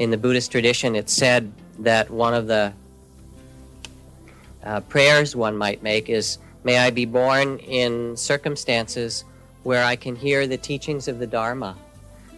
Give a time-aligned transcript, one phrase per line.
[0.00, 2.72] in the Buddhist tradition, it's said that one of the
[4.64, 9.24] uh, prayers one might make is, May I be born in circumstances
[9.62, 11.76] where I can hear the teachings of the Dharma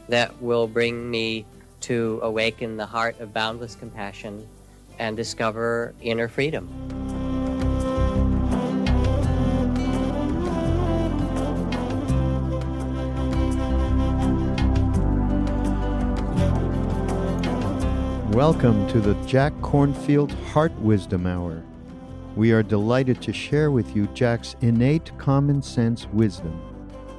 [0.08, 1.44] that will bring me
[1.82, 4.46] to awaken the heart of boundless compassion
[4.98, 7.01] and discover inner freedom.
[18.32, 21.62] Welcome to the Jack Kornfield Heart Wisdom Hour.
[22.34, 26.58] We are delighted to share with you Jack's innate common sense wisdom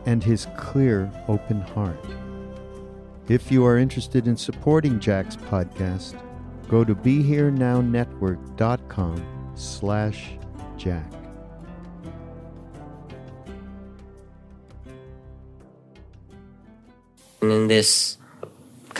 [0.08, 2.04] and his clear, open heart.
[3.28, 6.20] If you are interested in supporting Jack's podcast,
[6.68, 10.32] go to BeHereNowNetwork.com slash
[10.78, 11.12] Jack.
[17.44, 18.18] In this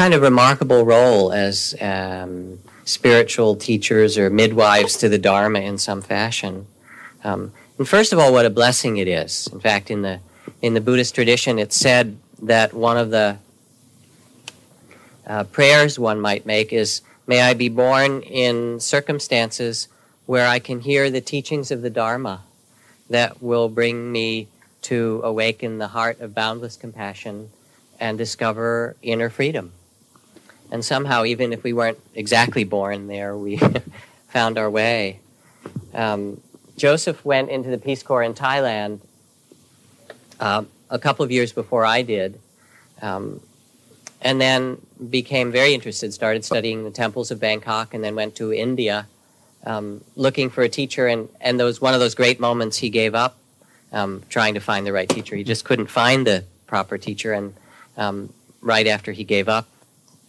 [0.04, 6.02] kind of remarkable role as um, spiritual teachers or midwives to the Dharma in some
[6.02, 6.68] fashion.
[7.24, 9.48] Um, and first of all, what a blessing it is.
[9.54, 10.20] In fact, in the
[10.62, 13.38] in the Buddhist tradition, it's said that one of the
[15.26, 19.88] uh, prayers one might make is, "May I be born in circumstances
[20.26, 22.42] where I can hear the teachings of the Dharma
[23.10, 24.50] that will bring me
[24.82, 27.52] to awaken the heart of boundless compassion
[28.02, 29.72] and discover inner freedom."
[30.74, 33.62] And somehow, even if we weren't exactly born there, we
[34.30, 35.20] found our way.
[35.94, 36.42] Um,
[36.78, 39.00] Joseph went into the Peace Corps in Thailand
[40.40, 42.40] uh, a couple of years before I did,
[43.04, 43.40] um,
[44.20, 48.52] and then became very interested, started studying the temples of Bangkok, and then went to
[48.52, 49.06] India
[49.68, 51.06] um, looking for a teacher.
[51.06, 53.38] And, and there was one of those great moments he gave up
[53.92, 55.36] um, trying to find the right teacher.
[55.36, 57.54] He just couldn't find the proper teacher, and
[57.96, 59.68] um, right after he gave up,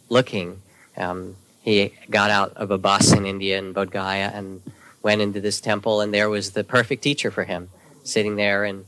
[0.08, 0.62] looking.
[0.96, 4.60] Um, he got out of a bus in India in Bodh Gaya and
[5.02, 7.70] went into this temple, and there was the perfect teacher for him,
[8.02, 8.84] sitting there and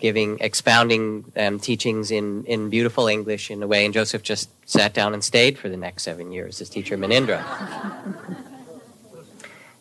[0.00, 3.84] giving, expounding um, teachings in, in beautiful English in a way.
[3.84, 7.42] And Joseph just sat down and stayed for the next seven years, his teacher Munindra.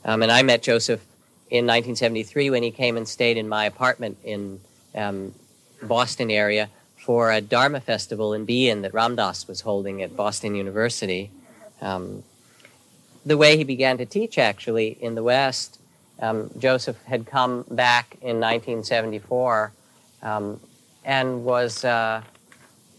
[0.06, 1.02] um, and I met Joseph
[1.50, 4.60] in 1973 when he came and stayed in my apartment in
[4.96, 5.34] um,
[5.82, 6.70] Boston area
[7.10, 11.32] for a Dharma festival in Beein that Ram Dass was holding at Boston University.
[11.82, 12.24] Um,
[13.26, 15.80] the way he began to teach, actually, in the West,
[16.20, 19.74] um, Joseph had come back in 1974
[20.22, 20.60] um,
[21.04, 22.22] and was uh,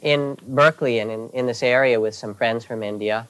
[0.02, 3.28] in Berkeley and in, in, this area with some friends from India.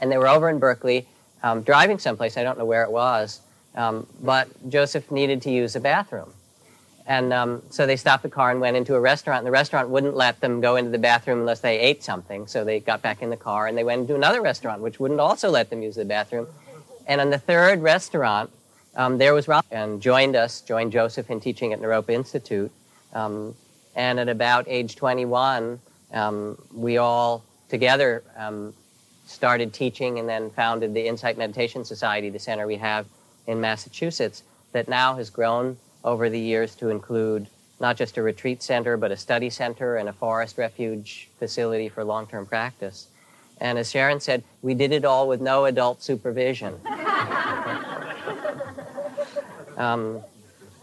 [0.00, 1.08] And they were over in Berkeley
[1.42, 3.40] um, driving someplace, I don't know where it was,
[3.74, 6.32] um, but Joseph needed to use a bathroom.
[7.12, 9.40] And um, so they stopped the car and went into a restaurant.
[9.40, 12.46] And the restaurant wouldn't let them go into the bathroom unless they ate something.
[12.46, 15.20] So they got back in the car and they went into another restaurant, which wouldn't
[15.20, 16.46] also let them use the bathroom.
[17.06, 18.50] And in the third restaurant,
[18.96, 22.72] um, there was Rob and joined us, joined Joseph in teaching at Naropa Institute.
[23.12, 23.56] Um,
[23.94, 25.80] and at about age 21,
[26.14, 28.72] um, we all together um,
[29.26, 33.04] started teaching and then founded the Insight Meditation Society, the center we have
[33.46, 37.46] in Massachusetts, that now has grown over the years to include
[37.80, 42.04] not just a retreat center, but a study center and a forest refuge facility for
[42.04, 43.08] long term practice.
[43.60, 46.74] And as Sharon said, we did it all with no adult supervision.
[49.76, 50.22] um,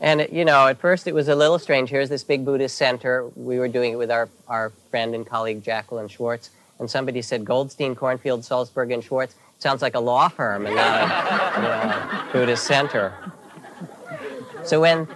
[0.01, 1.89] and, you know, at first it was a little strange.
[1.89, 3.27] Here's this big Buddhist center.
[3.35, 6.51] We were doing it with our, our friend and colleague Jacqueline Schwartz.
[6.79, 9.35] And somebody said, Goldstein, Kornfield, Salzberg, and Schwartz.
[9.59, 13.13] Sounds like a law firm and not a you know, Buddhist center.
[14.69, 15.07] So when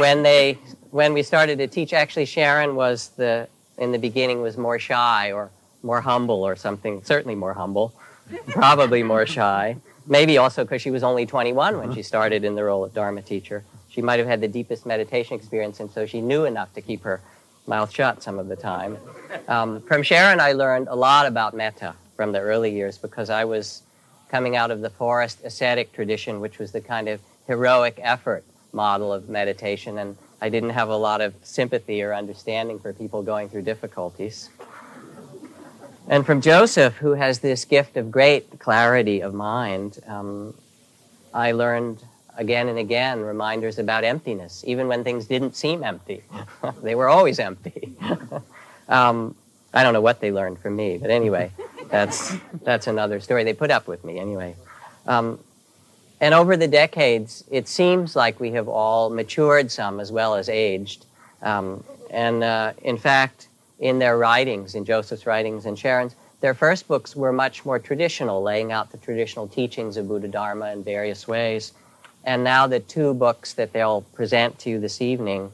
[0.00, 0.58] when they
[0.90, 3.48] when we started to teach, actually Sharon was the
[3.78, 5.50] in the beginning was more shy or
[5.84, 7.04] more humble or something.
[7.04, 7.94] Certainly more humble,
[8.48, 9.76] probably more shy.
[10.08, 13.22] Maybe also because she was only 21 when she started in the role of Dharma
[13.22, 13.62] teacher.
[13.88, 17.04] She might have had the deepest meditation experience, and so she knew enough to keep
[17.04, 17.20] her
[17.68, 18.98] mouth shut some of the time.
[19.46, 23.44] Um, from Sharon, I learned a lot about metta from the early years because I
[23.44, 23.82] was
[24.28, 27.20] coming out of the forest ascetic tradition, which was the kind of
[27.50, 32.78] heroic effort model of meditation, and I didn't have a lot of sympathy or understanding
[32.78, 34.50] for people going through difficulties.
[36.06, 40.54] And from Joseph, who has this gift of great clarity of mind, um,
[41.34, 41.98] I learned
[42.36, 46.22] again and again reminders about emptiness, even when things didn't seem empty.
[46.84, 47.92] they were always empty.
[48.88, 49.34] um,
[49.74, 51.50] I don't know what they learned from me, but anyway,
[51.90, 52.32] that's,
[52.62, 53.42] that's another story.
[53.42, 54.54] They put up with me anyway.
[55.08, 55.40] Um,
[56.20, 60.48] and over the decades, it seems like we have all matured some as well as
[60.48, 61.06] aged.
[61.42, 66.88] Um, and uh, in fact, in their writings, in Joseph's writings and Sharon's, their first
[66.88, 71.26] books were much more traditional, laying out the traditional teachings of Buddha Dharma in various
[71.26, 71.72] ways.
[72.24, 75.52] And now the two books that they'll present to you this evening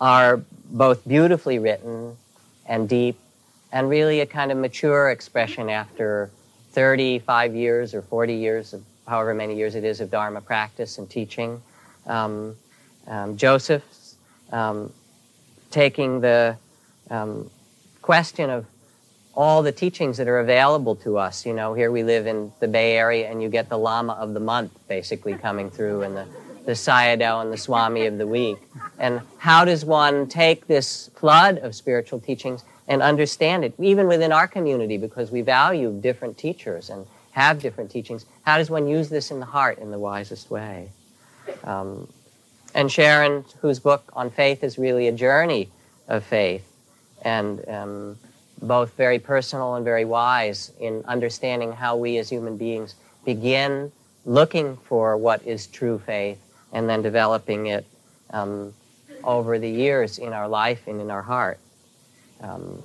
[0.00, 2.16] are both beautifully written
[2.66, 3.18] and deep
[3.72, 6.30] and really a kind of mature expression after
[6.72, 11.08] 35 years or 40 years of however many years it is of Dharma practice and
[11.08, 11.62] teaching.
[12.06, 12.56] Um,
[13.06, 14.16] um, Joseph's
[14.52, 14.92] um,
[15.70, 16.56] taking the
[17.10, 17.50] um,
[18.02, 18.66] question of
[19.34, 21.44] all the teachings that are available to us.
[21.44, 24.32] You know, here we live in the Bay Area, and you get the Lama of
[24.32, 26.26] the month basically coming through, and the,
[26.64, 28.56] the Sayadaw and the Swami of the week.
[28.98, 34.32] And how does one take this flood of spiritual teachings and understand it, even within
[34.32, 37.06] our community, because we value different teachers and
[37.36, 38.24] have different teachings?
[38.46, 40.88] How does one use this in the heart in the wisest way?
[41.64, 42.08] Um,
[42.74, 45.68] and Sharon, whose book on faith is really a journey
[46.08, 46.66] of faith,
[47.20, 48.18] and um,
[48.62, 52.94] both very personal and very wise in understanding how we as human beings
[53.26, 53.92] begin
[54.24, 56.38] looking for what is true faith
[56.72, 57.84] and then developing it
[58.30, 58.72] um,
[59.22, 61.60] over the years in our life and in our heart.
[62.40, 62.82] Um,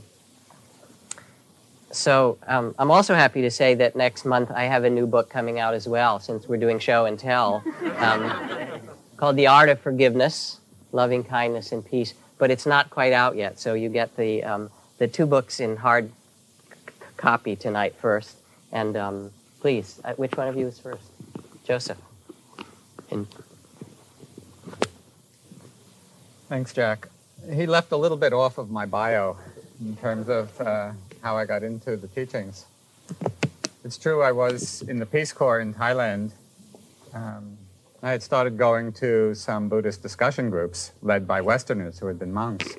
[1.91, 5.29] so um, I'm also happy to say that next month I have a new book
[5.29, 7.63] coming out as well, since we're doing show and tell,
[7.97, 8.33] um,
[9.17, 10.59] called The Art of Forgiveness,
[10.91, 12.13] Loving Kindness and Peace.
[12.37, 15.77] But it's not quite out yet, so you get the um, the two books in
[15.77, 16.09] hard
[16.69, 18.37] c- copy tonight first.
[18.71, 21.03] And um, please, uh, which one of you is first?
[21.63, 21.99] Joseph.
[23.11, 23.27] And
[26.49, 27.07] Thanks, Jack.
[27.49, 29.37] He left a little bit off of my bio
[29.79, 30.91] in terms of uh,
[31.21, 32.65] how I got into the teachings.
[33.83, 36.31] It's true, I was in the Peace Corps in Thailand.
[37.13, 37.57] Um,
[38.03, 42.33] I had started going to some Buddhist discussion groups led by Westerners who had been
[42.33, 42.75] monks.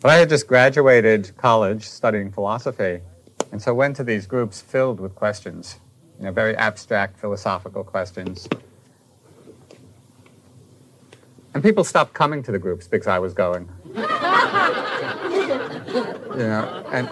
[0.00, 3.00] But I had just graduated college studying philosophy,
[3.50, 5.80] and so went to these groups filled with questions,
[6.18, 8.48] you know, very abstract philosophical questions.
[11.54, 13.68] And people stopped coming to the groups because I was going.
[16.38, 17.08] You know, and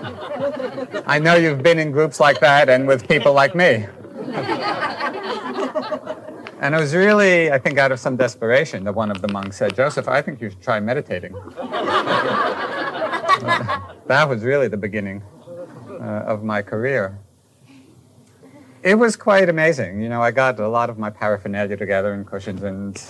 [1.06, 3.86] I know you've been in groups like that and with people like me.
[6.58, 9.58] And it was really, I think, out of some desperation that one of the monks
[9.58, 11.32] said, Joseph, I think you should try meditating.
[14.06, 15.22] that was really the beginning
[15.90, 17.18] uh, of my career.
[18.82, 20.00] It was quite amazing.
[20.00, 23.00] You know, I got a lot of my paraphernalia together and cushions, and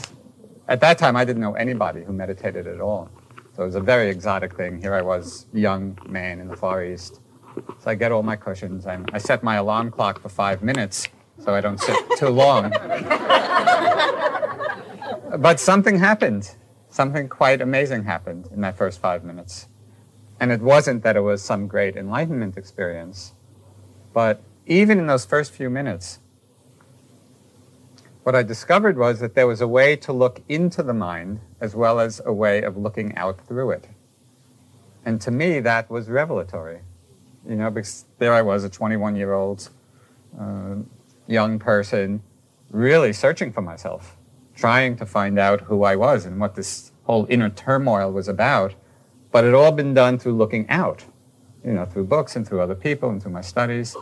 [0.67, 3.11] at that time I didn't know anybody who meditated at all.
[3.57, 4.83] So it was a very exotic thing.
[4.83, 7.21] Here I was, young man in the Far East.
[7.55, 11.09] So I get all my cushions, and I set my alarm clock for five minutes
[11.43, 12.69] so I don't sit too long.
[15.39, 16.55] but something happened.
[16.91, 19.69] Something quite amazing happened in that first five minutes.
[20.39, 23.33] And it wasn't that it was some great enlightenment experience,
[24.13, 26.19] but even in those first few minutes,
[28.23, 31.75] what I discovered was that there was a way to look into the mind as
[31.75, 33.89] well as a way of looking out through it.
[35.05, 36.81] And to me, that was revelatory.
[37.49, 39.71] You know, because there I was, a 21 year old
[40.39, 40.77] uh,
[41.29, 42.23] young person,
[42.71, 44.17] really searching for myself,
[44.57, 48.75] trying to find out who I was and what this whole inner turmoil was about.
[49.31, 51.05] But it all been done through looking out,
[51.65, 53.97] you know, through books and through other people and through my studies.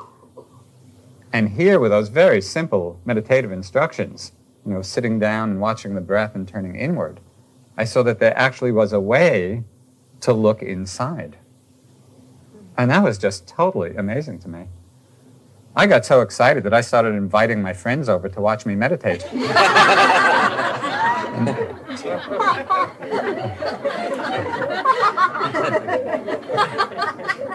[1.32, 4.32] And here were those very simple meditative instructions,
[4.64, 7.20] you know, sitting down and watching the breath and turning inward.
[7.76, 9.64] I saw that there actually was a way
[10.20, 11.36] to look inside.
[12.76, 14.66] And that was just totally amazing to me.
[15.76, 19.26] I got so excited that I started inviting my friends over to watch me meditate.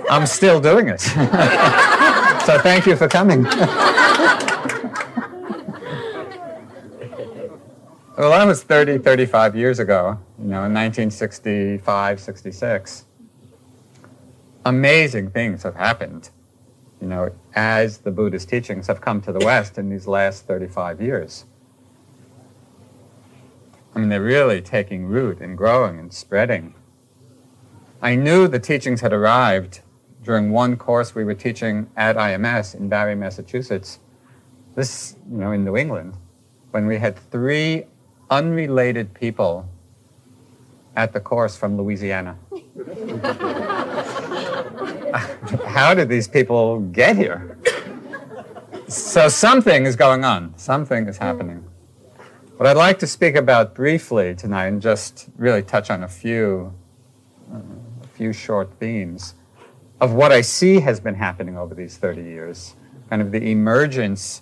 [0.10, 1.00] I'm still doing it.
[2.46, 3.46] so thank you for coming.
[8.20, 13.06] well, that was 30, 35 years ago, you know, in 1965, 66.
[14.66, 16.30] Amazing things have happened,
[17.00, 21.02] you know, as the Buddhist teachings have come to the West in these last 35
[21.02, 21.46] years.
[23.96, 26.74] I mean, they're really taking root and growing and spreading.
[28.02, 29.80] I knew the teachings had arrived
[30.26, 34.00] during one course we were teaching at IMS in Barre, Massachusetts,
[34.76, 36.18] this, you know, in New England,
[36.72, 37.86] when we had three
[38.30, 39.70] unrelated people
[40.96, 42.38] at the course from Louisiana.
[45.66, 47.58] How did these people get here?
[48.88, 50.54] So something is going on.
[50.58, 51.64] Something is happening.
[52.58, 56.74] What I'd like to speak about briefly tonight and just really touch on a few,
[57.54, 57.60] uh,
[58.04, 59.36] a few short themes
[60.02, 62.76] of what I see has been happening over these 30 years,
[63.10, 64.42] kind of the emergence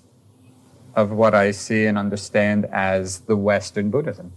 [0.97, 4.33] of what I see and understand as the Western Buddhism,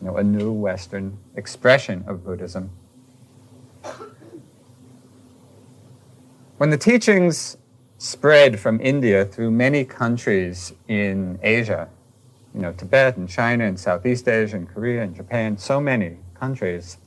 [0.00, 2.70] you know, a new Western expression of Buddhism.
[6.58, 7.56] When the teachings
[7.98, 11.88] spread from India through many countries in Asia,
[12.52, 16.98] you know, Tibet and China and Southeast Asia and Korea and Japan, so many countries,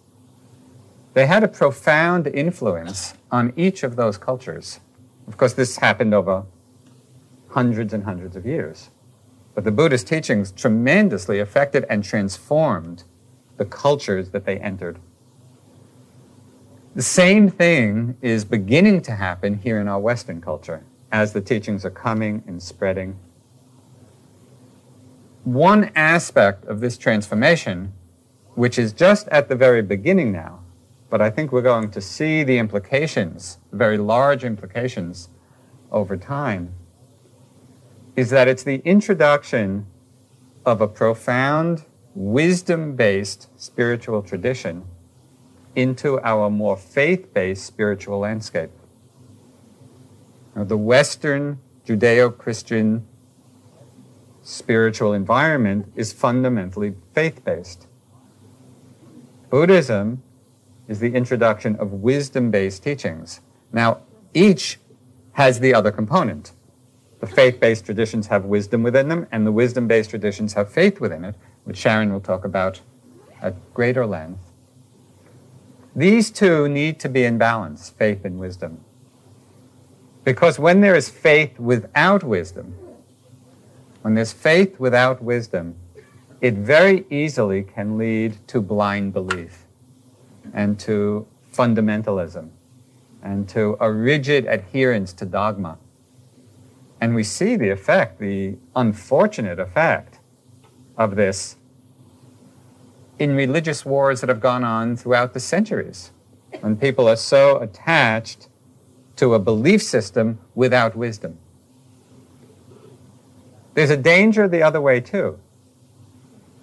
[1.14, 4.80] they had a profound influence on each of those cultures.
[5.28, 6.46] Of course, this happened over
[7.50, 8.90] hundreds and hundreds of years.
[9.56, 13.04] But the Buddhist teachings tremendously affected and transformed
[13.58, 15.00] the cultures that they entered.
[16.96, 21.86] The same thing is beginning to happen here in our Western culture as the teachings
[21.86, 23.18] are coming and spreading.
[25.44, 27.94] One aspect of this transformation,
[28.56, 30.60] which is just at the very beginning now,
[31.10, 35.30] but I think we're going to see the implications, very large implications
[35.92, 36.74] over time,
[38.18, 39.86] is that it's the introduction
[40.66, 44.84] of a profound, wisdom based spiritual tradition
[45.76, 48.72] into our more faith based spiritual landscape.
[50.56, 53.08] Now, the Western Judeo Christian
[54.42, 57.86] spiritual environment is fundamentally faith based.
[59.52, 60.24] Buddhism
[60.88, 63.42] is the introduction of wisdom based teachings.
[63.72, 64.02] Now,
[64.34, 64.80] each
[65.34, 66.54] has the other component.
[67.20, 71.00] The faith based traditions have wisdom within them, and the wisdom based traditions have faith
[71.00, 72.82] within it, which Sharon will talk about
[73.42, 74.40] at greater length.
[75.96, 78.84] These two need to be in balance, faith and wisdom.
[80.24, 82.76] Because when there is faith without wisdom,
[84.04, 85.76] when there's faith without wisdom,
[86.40, 89.66] it very easily can lead to blind belief
[90.54, 92.50] and to fundamentalism
[93.24, 95.78] and to a rigid adherence to dogma.
[97.00, 100.20] And we see the effect, the unfortunate effect
[100.98, 101.58] of this
[103.20, 106.12] in religious wars that have gone on throughout the centuries,
[106.62, 108.48] when people are so attached
[109.16, 111.38] to a belief system without wisdom.
[113.74, 115.40] There's a danger the other way, too.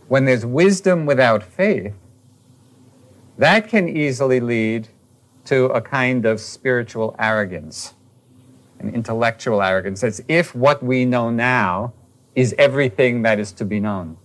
[0.08, 1.94] When there's wisdom without faith,
[3.38, 4.88] that can easily lead
[5.46, 7.94] to a kind of spiritual arrogance,
[8.78, 11.92] an intellectual arrogance, as if what we know now
[12.34, 14.16] is everything that is to be known.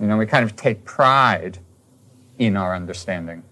[0.00, 1.58] You know, we kind of take pride
[2.38, 3.42] in our understanding.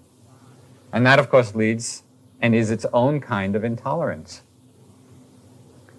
[0.92, 2.02] And that, of course, leads
[2.40, 4.42] and is its own kind of intolerance.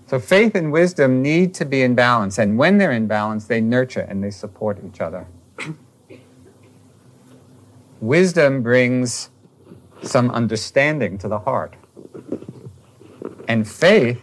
[0.07, 3.61] So faith and wisdom need to be in balance, and when they're in balance, they
[3.61, 5.25] nurture and they support each other.
[8.01, 9.29] Wisdom brings
[10.01, 11.75] some understanding to the heart.
[13.51, 14.22] And faith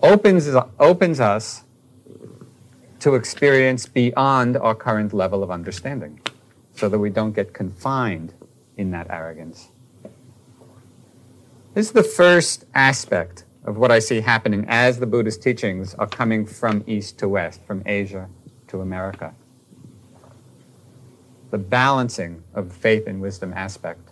[0.00, 1.64] opens, opens us
[3.00, 6.20] to experience beyond our current level of understanding
[6.72, 8.32] so that we don't get confined
[8.76, 9.70] in that arrogance.
[11.74, 16.06] This is the first aspect of what I see happening as the Buddhist teachings are
[16.06, 18.28] coming from east to west, from Asia
[18.68, 19.34] to America
[21.50, 24.10] the balancing of faith and wisdom aspect.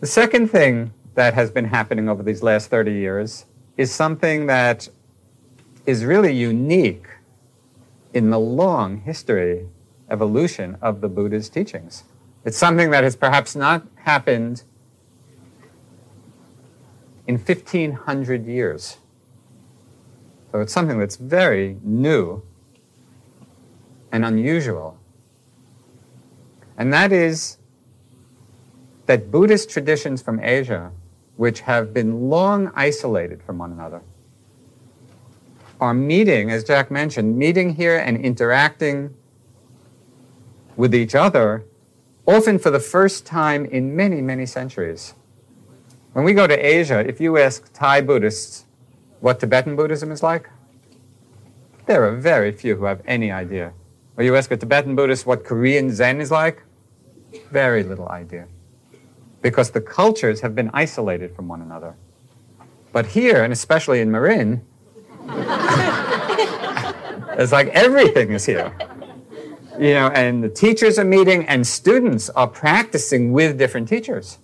[0.00, 4.88] The second thing that has been happening over these last 30 years is something that
[5.86, 7.06] is really unique
[8.12, 9.68] in the long history,
[10.10, 12.04] evolution of the Buddha's teachings.
[12.44, 14.62] It's something that has perhaps not happened
[17.26, 18.98] in 1500 years.
[20.50, 22.42] So it's something that's very new
[24.10, 25.00] and unusual
[26.80, 27.58] and that is
[29.04, 30.92] that Buddhist traditions from Asia,
[31.40, 34.02] which have been long isolated from one another,
[35.80, 39.14] are meeting, as Jack mentioned, meeting here and interacting
[40.76, 41.64] with each other,
[42.26, 45.14] often for the first time in many, many centuries.
[46.12, 48.66] When we go to Asia, if you ask Thai Buddhists
[49.20, 50.50] what Tibetan Buddhism is like,
[51.86, 53.72] there are very few who have any idea.
[54.18, 56.64] Or you ask a Tibetan Buddhist what Korean Zen is like,
[57.50, 58.46] very little idea.
[59.42, 61.96] Because the cultures have been isolated from one another.
[62.92, 64.64] But here, and especially in Marin,
[67.38, 68.72] it's like everything is here.
[69.78, 74.38] You know, and the teachers are meeting and students are practicing with different teachers.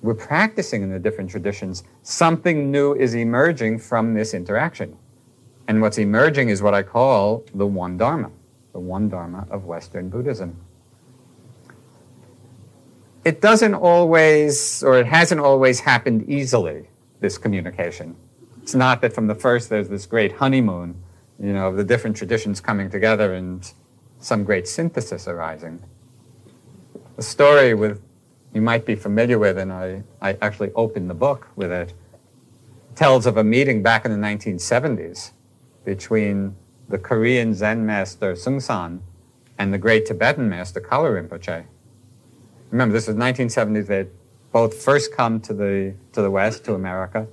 [0.00, 1.82] We're practicing in the different traditions.
[2.02, 4.96] Something new is emerging from this interaction.
[5.66, 8.30] And what's emerging is what I call the one Dharma,
[8.72, 10.56] the one Dharma of Western Buddhism.
[13.28, 16.88] It doesn't always, or it hasn't always happened easily,
[17.20, 18.16] this communication.
[18.62, 20.94] It's not that from the first there's this great honeymoon,
[21.38, 23.70] you know, of the different traditions coming together and
[24.18, 25.82] some great synthesis arising.
[27.18, 28.00] A story with
[28.54, 31.92] you might be familiar with, and I, I actually opened the book with it,
[32.94, 35.32] tells of a meeting back in the 1970s
[35.84, 36.56] between
[36.88, 39.00] the Korean Zen master Seung
[39.58, 41.66] and the great Tibetan master Kalu Rinpoche.
[42.70, 43.86] Remember, this was 1970s.
[43.86, 44.06] They
[44.52, 47.26] both first come to the, to the West, to America.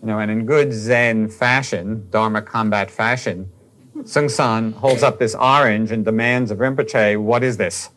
[0.00, 3.50] You know, and in good Zen fashion, Dharma combat fashion,
[3.98, 7.90] Seung Sahn holds up this orange and demands of Rinpoche, what is this?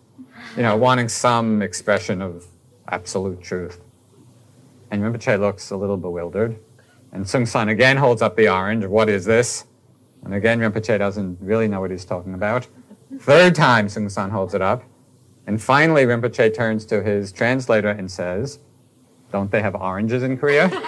[0.57, 2.45] You know, wanting some expression of
[2.89, 3.79] absolute truth.
[4.91, 6.59] And Rinpoche looks a little bewildered.
[7.13, 9.65] And Seung Sahn again holds up the orange, what is this?
[10.23, 12.67] And again, Rinpoche doesn't really know what he's talking about.
[13.19, 14.83] Third time, Seung Sahn holds it up.
[15.45, 18.59] And finally, Rinpoche turns to his translator and says,
[19.31, 20.69] Don't they have oranges in Korea?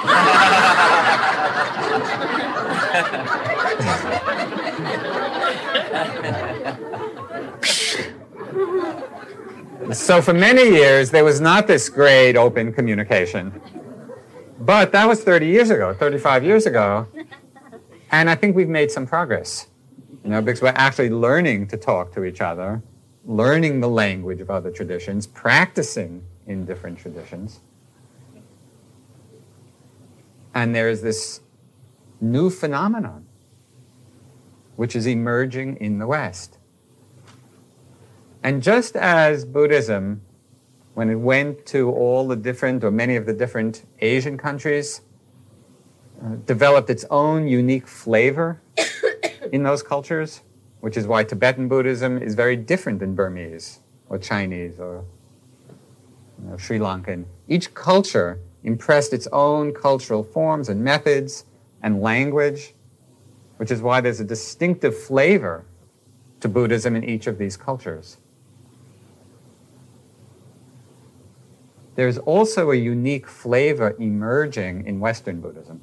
[9.94, 13.62] so, for many years, there was not this great open communication.
[14.60, 17.08] But that was 30 years ago, 35 years ago.
[18.12, 19.68] And I think we've made some progress,
[20.24, 22.82] you know, because we're actually learning to talk to each other,
[23.26, 27.60] learning the language of other traditions, practicing in different traditions.
[30.54, 31.42] And there is this
[32.22, 33.26] new phenomenon
[34.76, 36.58] which is emerging in the West.
[38.44, 40.22] And just as Buddhism,
[40.94, 45.02] when it went to all the different or many of the different Asian countries,
[46.24, 48.62] uh, developed its own unique flavor
[49.52, 50.42] in those cultures,
[50.86, 55.04] which is why Tibetan Buddhism is very different than Burmese or Chinese or
[56.38, 57.26] you know, Sri Lankan.
[57.48, 61.46] Each culture impressed its own cultural forms and methods
[61.82, 62.76] and language,
[63.58, 65.66] which is why there's a distinctive flavor
[66.42, 68.18] to Buddhism in each of these cultures.
[71.96, 75.82] There's also a unique flavor emerging in Western Buddhism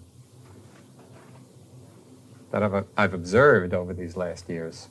[2.53, 4.89] that I've, I've observed over these last years.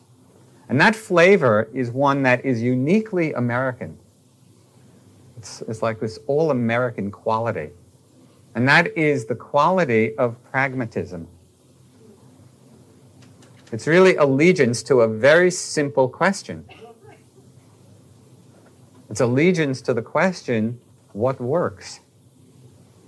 [0.68, 3.98] And that flavor is one that is uniquely American.
[5.38, 7.70] It's, it's like this all American quality.
[8.56, 11.28] And that is the quality of pragmatism.
[13.72, 16.66] It's really allegiance to a very simple question.
[19.10, 20.80] It's allegiance to the question
[21.14, 22.00] what works?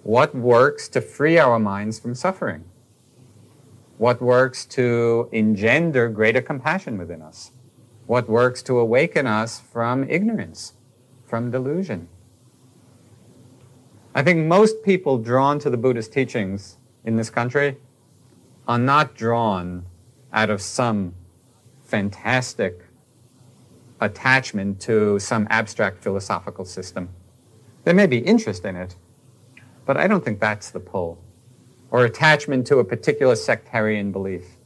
[0.04, 2.66] What works to free our minds from suffering?
[4.04, 7.52] What works to engender greater compassion within us?
[8.06, 10.74] What works to awaken us from ignorance,
[11.26, 12.10] from delusion?
[14.13, 17.78] I think most people drawn to the Buddhist teachings in this country
[18.68, 19.86] are not drawn
[20.34, 21.13] out of some
[21.86, 22.82] fantastic
[24.02, 27.08] attachment to some abstract philosophical system.
[27.86, 28.98] There may be interest in it,
[29.86, 31.23] but I don't think that's the pull
[31.93, 34.58] or attachment to a particular sectarian belief.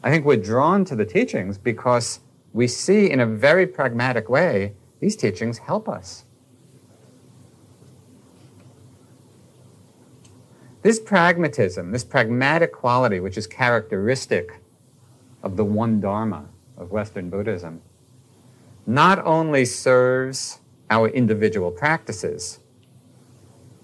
[0.00, 2.20] I think we're drawn to the teachings because
[2.52, 6.24] we see in a very pragmatic way these teachings help us.
[10.82, 14.60] This pragmatism, this pragmatic quality, which is characteristic
[15.42, 17.82] of the one Dharma of Western Buddhism,
[18.86, 22.60] not only serves our individual practices,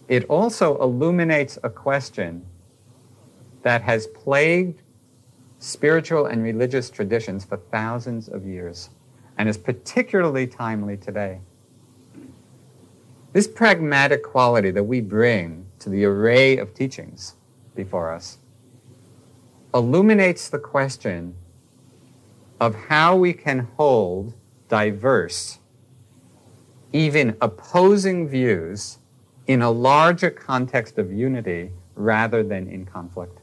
[0.08, 2.44] it also illuminates a question
[3.62, 4.82] that has plagued
[5.58, 8.90] spiritual and religious traditions for thousands of years
[9.38, 11.40] and is particularly timely today.
[13.32, 17.34] This pragmatic quality that we bring to the array of teachings
[17.74, 18.38] before us
[19.72, 21.34] illuminates the question
[22.60, 24.34] of how we can hold
[24.68, 25.58] diverse,
[26.92, 28.98] even opposing views
[29.46, 33.38] in a larger context of unity rather than in conflict?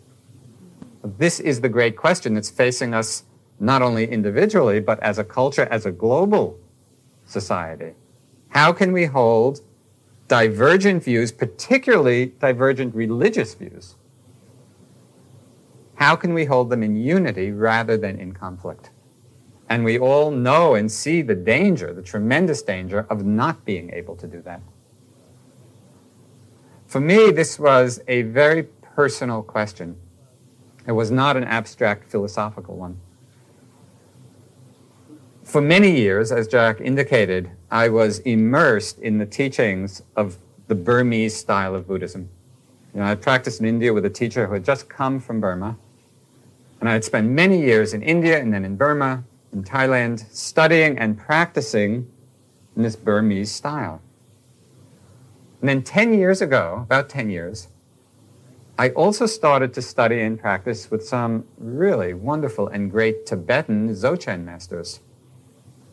[1.03, 3.23] This is the great question that's facing us
[3.59, 6.57] not only individually, but as a culture, as a global
[7.25, 7.93] society.
[8.49, 9.61] How can we hold
[10.27, 13.95] divergent views, particularly divergent religious views?
[15.95, 18.89] How can we hold them in unity rather than in conflict?
[19.67, 24.15] And we all know and see the danger, the tremendous danger of not being able
[24.15, 24.61] to do that.
[26.89, 29.95] For me, this was a very personal question.
[30.87, 32.99] It was not an abstract philosophical one.
[35.43, 41.35] For many years, as Jack indicated, I was immersed in the teachings of the Burmese
[41.35, 42.27] style of Buddhism.
[42.95, 45.77] You know, I practiced in India with a teacher who had just come from Burma.
[46.79, 50.97] And I had spent many years in India and then in Burma, in Thailand, studying
[50.97, 52.09] and practicing
[52.75, 54.01] in this Burmese style.
[55.61, 57.67] And then 10 years ago, about 10 years,
[58.77, 64.45] I also started to study and practice with some really wonderful and great Tibetan Dzogchen
[64.45, 65.01] masters.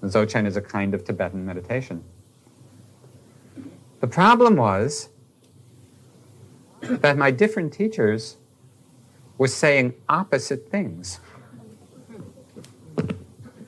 [0.03, 2.05] Dzogchen is a kind of Tibetan meditation.
[3.99, 5.09] The problem was
[6.81, 8.37] that my different teachers
[9.37, 11.19] were saying opposite things.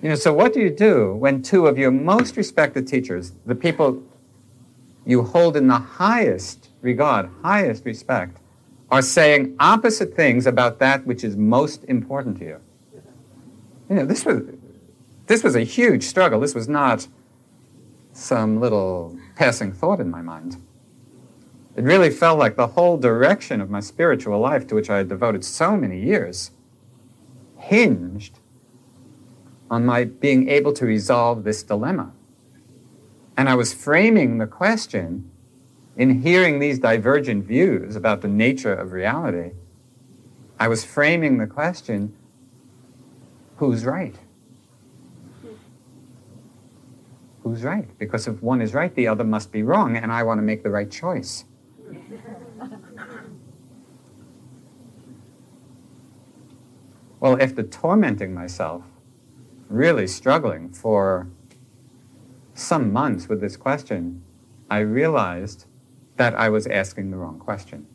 [0.00, 3.56] You know, so what do you do when two of your most respected teachers, the
[3.56, 4.00] people
[5.08, 8.36] you hold in the highest regard, highest respect,
[8.90, 12.60] are saying opposite things about that which is most important to you?
[13.88, 14.42] You know, this was,
[15.26, 16.40] this was a huge struggle.
[16.40, 17.08] This was not
[18.12, 20.58] some little passing thought in my mind.
[21.74, 25.08] It really felt like the whole direction of my spiritual life, to which I had
[25.08, 26.50] devoted so many years,
[27.56, 28.40] hinged
[29.70, 32.12] on my being able to resolve this dilemma.
[33.38, 35.30] And I was framing the question
[35.96, 39.52] in hearing these divergent views about the nature of reality.
[40.58, 42.16] I was framing the question
[43.58, 44.16] who's right?
[47.44, 47.88] Who's right?
[47.96, 50.64] Because if one is right, the other must be wrong, and I want to make
[50.64, 51.44] the right choice.
[57.20, 58.82] Well, after tormenting myself,
[59.68, 61.28] really struggling for
[62.58, 64.22] some months with this question,
[64.68, 65.66] I realized
[66.16, 67.86] that I was asking the wrong question.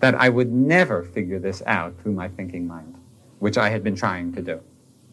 [0.00, 2.96] That I would never figure this out through my thinking mind,
[3.38, 4.60] which I had been trying to do.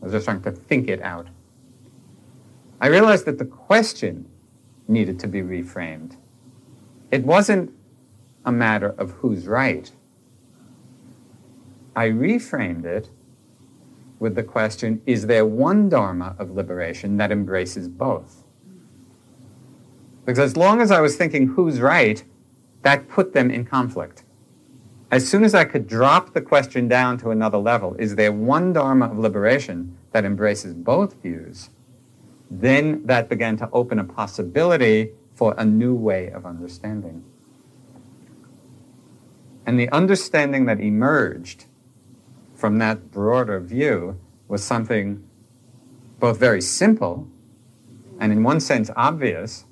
[0.02, 1.28] I was just trying to think it out.
[2.80, 4.30] I realized that the question
[4.88, 6.16] needed to be reframed.
[7.12, 7.74] It wasn't
[8.46, 9.92] a matter of who's right.
[11.96, 13.10] I reframed it
[14.20, 18.43] with the question Is there one Dharma of liberation that embraces both?
[20.26, 22.24] Because as long as I was thinking who's right,
[22.82, 24.24] that put them in conflict.
[25.12, 28.74] As soon as I could drop the question down to another level, is there one
[28.74, 31.70] Dharma of liberation that embraces both views?
[32.50, 37.24] Then that began to open a possibility for a new way of understanding.
[39.66, 41.66] And the understanding that emerged
[42.56, 45.24] from that broader view was something
[46.20, 47.28] both very simple
[48.20, 49.66] and, in one sense, obvious,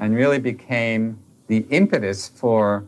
[0.00, 2.86] and really became the impetus for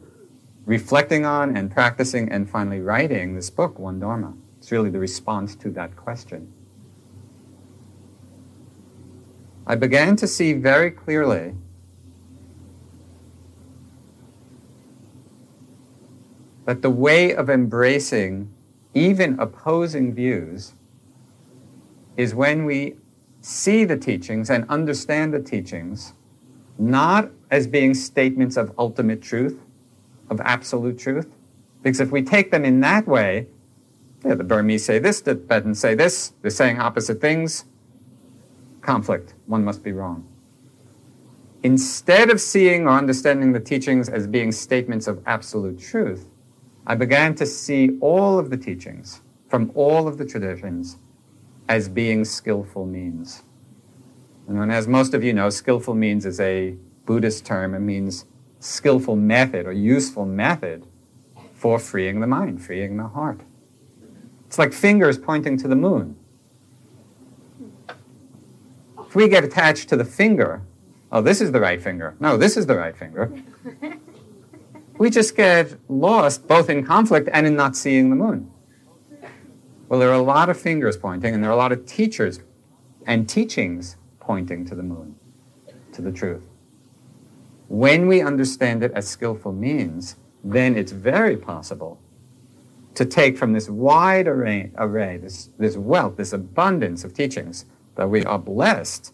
[0.65, 4.33] reflecting on and practicing and finally writing this book, One Dharma.
[4.59, 6.51] It's really the response to that question.
[9.67, 11.55] I began to see very clearly
[16.65, 18.51] that the way of embracing
[18.95, 20.73] even opposing views
[22.17, 22.97] is when we
[23.43, 26.15] see the teachings and understand the teachings
[26.83, 29.61] not as being statements of ultimate truth,
[30.31, 31.29] of absolute truth.
[31.83, 33.47] Because if we take them in that way,
[34.25, 37.65] yeah, the Burmese say this, the Tibetans say this, they're saying opposite things,
[38.81, 40.27] conflict, one must be wrong.
[41.63, 46.27] Instead of seeing or understanding the teachings as being statements of absolute truth,
[46.87, 50.99] I began to see all of the teachings from all of the traditions
[51.69, 53.45] as being skillful means.
[54.49, 56.77] And as most of you know, skillful means is a
[57.07, 57.75] Buddhist term.
[57.75, 58.27] It means
[58.61, 60.87] skillful method or useful method
[61.55, 63.41] for freeing the mind, freeing the heart.
[64.47, 66.17] It's like fingers pointing to the moon.
[68.99, 70.63] If we get attached to the finger,
[71.11, 72.15] oh, this is the right finger.
[72.21, 73.33] No, this is the right finger
[75.03, 78.49] we just get lost both in conflict and in not seeing the moon.
[79.89, 82.39] Well, there are a lot of fingers pointing, and there are a lot of teachers
[83.05, 83.97] and teachings
[84.33, 85.15] pointing to the moon,
[85.93, 86.43] to the truth.
[87.69, 92.01] When we understand it as skillful means, then it's very possible
[92.95, 97.67] to take from this wide array, array this, this wealth, this abundance of teachings
[97.97, 99.13] that we are blessed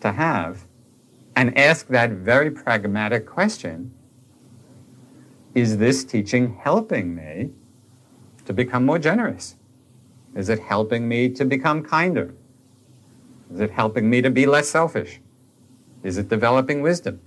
[0.00, 0.64] to have,
[1.36, 3.92] and ask that very pragmatic question
[5.54, 7.50] is this teaching helping me
[8.46, 9.56] to become more generous?
[10.34, 12.34] Is it helping me to become kinder?
[13.52, 15.20] Is it helping me to be less selfish?
[16.02, 17.20] Is it developing wisdom?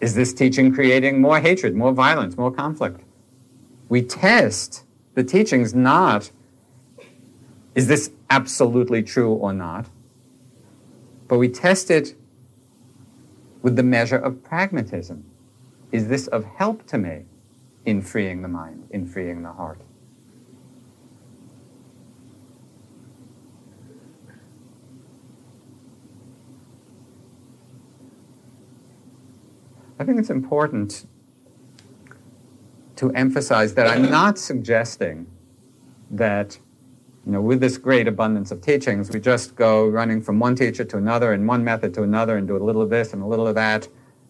[0.00, 3.00] Is this teaching creating more hatred, more violence, more conflict?
[3.88, 4.84] We test
[5.14, 6.30] the teachings not
[7.74, 9.86] is this absolutely true or not,
[11.28, 12.14] But we test it
[13.62, 15.24] with the measure of pragmatism.
[15.92, 17.26] Is this of help to me
[17.84, 19.80] in freeing the mind, in freeing the heart?
[29.98, 31.06] I think it's important
[32.96, 35.26] to emphasize that I'm not suggesting
[36.10, 36.58] that,
[37.24, 40.84] you know, with this great abundance of teachings, we just go running from one teacher
[40.84, 43.26] to another and one method to another and do a little of this and a
[43.26, 43.88] little of that,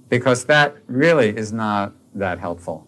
[0.08, 2.86] because that really is not that helpful.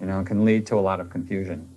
[0.00, 1.68] You know, it can lead to a lot of confusion.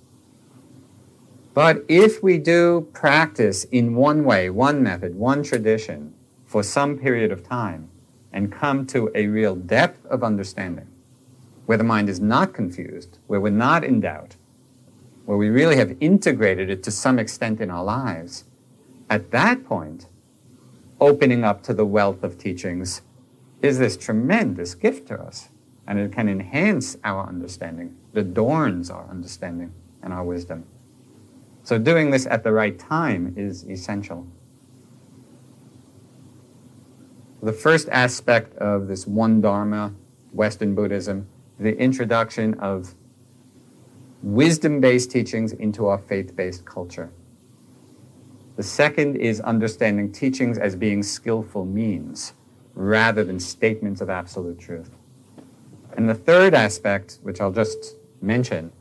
[1.54, 6.14] But if we do practice in one way, one method, one tradition
[6.46, 7.91] for some period of time,
[8.34, 10.88] and come to a real depth of understanding,
[11.66, 14.36] where the mind is not confused, where we're not in doubt,
[15.26, 18.46] where we really have integrated it to some extent in our lives,
[19.10, 20.08] at that point,
[21.00, 23.02] opening up to the wealth of teachings
[23.62, 25.50] is this tremendous gift to us.
[25.88, 30.66] And it can enhance our understanding, it adorns our understanding and our wisdom.
[31.64, 34.26] So, doing this at the right time is essential.
[37.44, 39.96] The first aspect of this one Dharma,
[40.32, 41.28] Western Buddhism,
[41.60, 42.94] the introduction of
[44.22, 47.12] wisdom based teachings into our faith based culture.
[48.58, 52.34] The second is understanding teachings as being skillful means
[52.76, 54.92] rather than statements of absolute truth.
[55.98, 58.72] And the third aspect, which I'll just mention,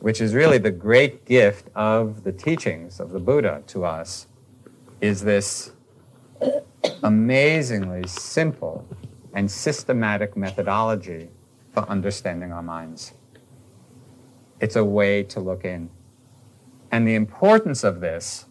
[0.00, 4.26] which is really the great gift of the teachings of the Buddha to us,
[5.00, 5.72] is this
[7.02, 8.86] amazingly simple
[9.34, 11.28] and systematic methodology
[11.72, 13.12] for understanding our minds.
[14.60, 15.90] It's a way to look in.
[16.90, 18.46] And the importance of this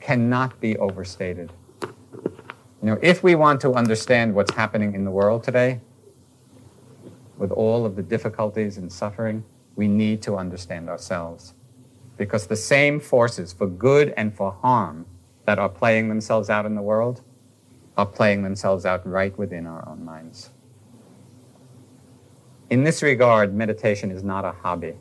[0.00, 1.52] cannot be overstated.
[1.82, 5.80] You know, if we want to understand what's happening in the world today,
[7.36, 9.44] with all of the difficulties and suffering,
[9.76, 11.54] we need to understand ourselves
[12.20, 15.06] because the same forces for good and for harm
[15.46, 17.22] that are playing themselves out in the world
[17.96, 20.50] are playing themselves out right within our own minds.
[22.68, 24.96] In this regard, meditation is not a hobby.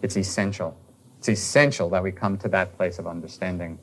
[0.00, 0.78] It's essential.
[1.18, 3.76] It's essential that we come to that place of understanding.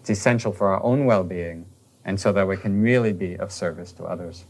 [0.00, 1.64] It's essential for our own well being
[2.04, 4.46] and so that we can really be of service to others.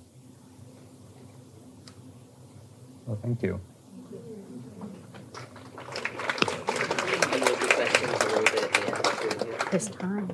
[3.07, 3.61] Well, thank you.
[9.71, 10.29] This time.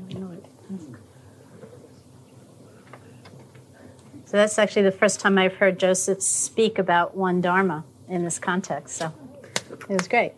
[4.25, 8.39] So that's actually the first time I've heard Joseph speak about one Dharma in this
[8.41, 8.97] context.
[8.97, 9.13] So
[9.71, 10.33] it was great.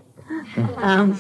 [0.77, 1.19] Um,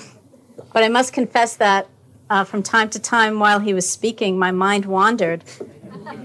[0.72, 1.88] but I must confess that
[2.28, 5.44] uh, from time to time while he was speaking, my mind wandered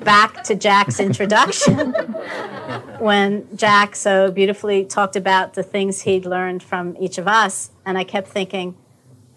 [0.03, 1.77] back to Jack's introduction
[2.99, 7.71] when Jack so beautifully talked about the things he'd learned from each of us.
[7.85, 8.75] And I kept thinking,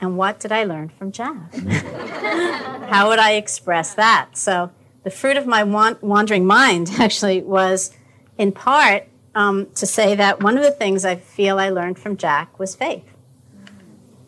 [0.00, 1.54] and what did I learn from Jack?
[2.88, 4.36] How would I express that?
[4.36, 4.70] So
[5.02, 7.92] the fruit of my wandering mind actually was,
[8.36, 12.16] in part, um, to say that one of the things I feel I learned from
[12.16, 13.04] Jack was faith.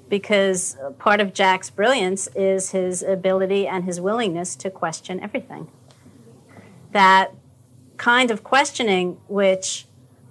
[0.08, 5.68] Because part of Jack's brilliance is his ability and his willingness to question everything.
[6.92, 7.34] That
[7.98, 9.86] kind of questioning, which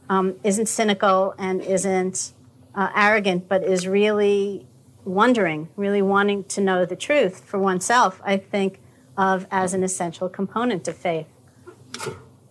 [0.09, 2.33] um, isn't cynical and isn't
[2.73, 4.65] uh, arrogant, but is really
[5.07, 8.79] wondering, really wanting to know the truth for oneself, I think
[9.17, 11.27] of as an essential component of faith.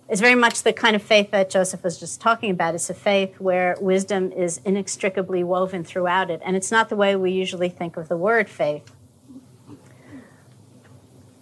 [0.08, 2.74] It's very much the kind of faith that Joseph was just talking about.
[2.74, 6.40] It's a faith where wisdom is inextricably woven throughout it.
[6.44, 8.92] And it's not the way we usually think of the word faith.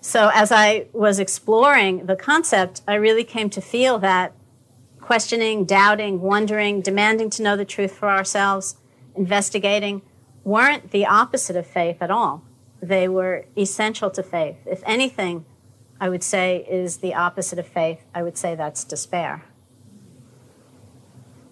[0.01, 4.35] So, as I was exploring the concept, I really came to feel that
[5.01, 8.77] questioning, doubting, wondering, demanding to know the truth for ourselves,
[9.15, 10.03] investigating,
[10.45, 12.45] weren't the opposite of faith at all.
[12.81, 14.59] They were essential to faith.
[14.67, 15.47] If anything,
[16.01, 19.45] I would say is the opposite of faith, I would say that's despair.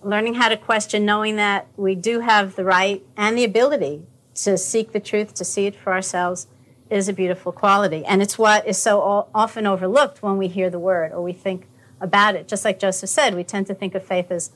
[0.03, 4.03] Learning how to question, knowing that we do have the right and the ability
[4.35, 6.49] to seek the truth, to see it for ourselves,
[6.91, 8.05] is a beautiful quality.
[8.05, 11.67] And it's what is so often overlooked when we hear the word or we think
[12.01, 12.49] about it.
[12.49, 14.51] Just like Joseph said, we tend to think of faith as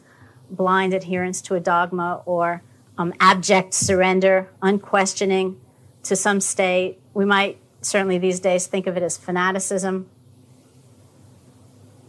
[0.50, 2.62] blind adherence to a dogma or
[2.98, 5.60] um, abject surrender, unquestioning
[6.04, 6.98] to some state.
[7.14, 10.08] We might certainly these days think of it as fanaticism.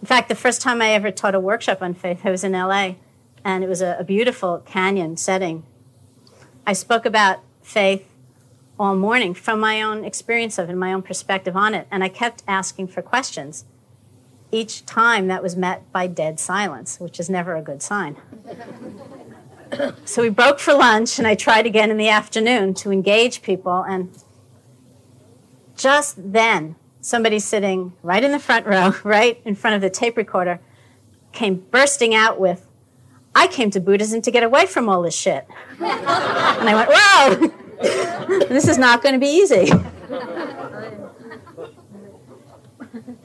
[0.01, 2.53] In fact, the first time I ever taught a workshop on faith, I was in
[2.53, 2.95] LA,
[3.43, 5.63] and it was a, a beautiful canyon setting.
[6.65, 8.07] I spoke about faith
[8.79, 11.87] all morning from my own experience of it, and my own perspective on it.
[11.89, 13.65] And I kept asking for questions.
[14.51, 18.17] Each time that was met by dead silence, which is never a good sign.
[20.05, 23.83] So we broke for lunch, and I tried again in the afternoon to engage people.
[23.83, 24.17] And
[25.75, 30.17] just then, somebody sitting right in the front row, right in front of the tape
[30.17, 30.59] recorder,
[31.31, 32.69] came bursting out with,
[33.35, 35.47] I came to Buddhism to get away from all this shit.
[35.79, 35.85] and
[36.69, 38.47] I went, whoa!
[38.47, 39.71] this is not going to be easy.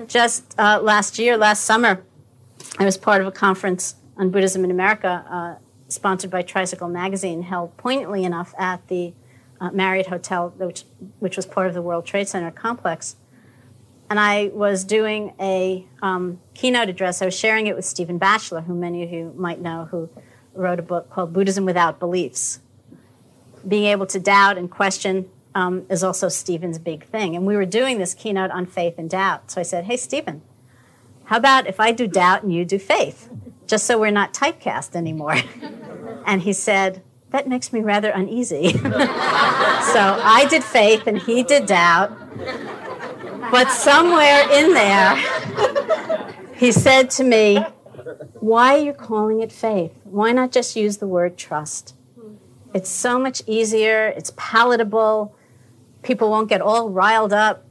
[0.06, 2.04] Just uh, last year, last summer,
[2.78, 5.61] I was part of a conference on Buddhism in America, uh,
[5.92, 9.12] sponsored by Tricycle Magazine, held poignantly enough at the
[9.60, 10.84] uh, Marriott Hotel, which,
[11.18, 13.16] which was part of the World Trade Center complex.
[14.10, 17.22] And I was doing a um, keynote address.
[17.22, 20.10] I was sharing it with Stephen Batchelor, who many of you might know, who
[20.54, 22.60] wrote a book called Buddhism Without Beliefs
[23.66, 27.36] being able to doubt and question um, is also Stephen's big thing.
[27.36, 29.50] And we were doing this keynote on faith and doubt.
[29.50, 30.42] So I said, Hey, Stephen,
[31.24, 33.28] how about if I do doubt and you do faith,
[33.72, 35.34] just so we're not typecast anymore?
[36.26, 38.72] and he said, That makes me rather uneasy.
[38.78, 42.10] so I did faith and he did doubt.
[43.50, 45.16] But somewhere in there,
[46.54, 47.64] he said to me,
[48.40, 49.94] Why are you calling it faith?
[50.04, 51.94] Why not just use the word trust?
[52.74, 55.34] It's so much easier, it's palatable.
[56.02, 57.64] People won't get all riled up.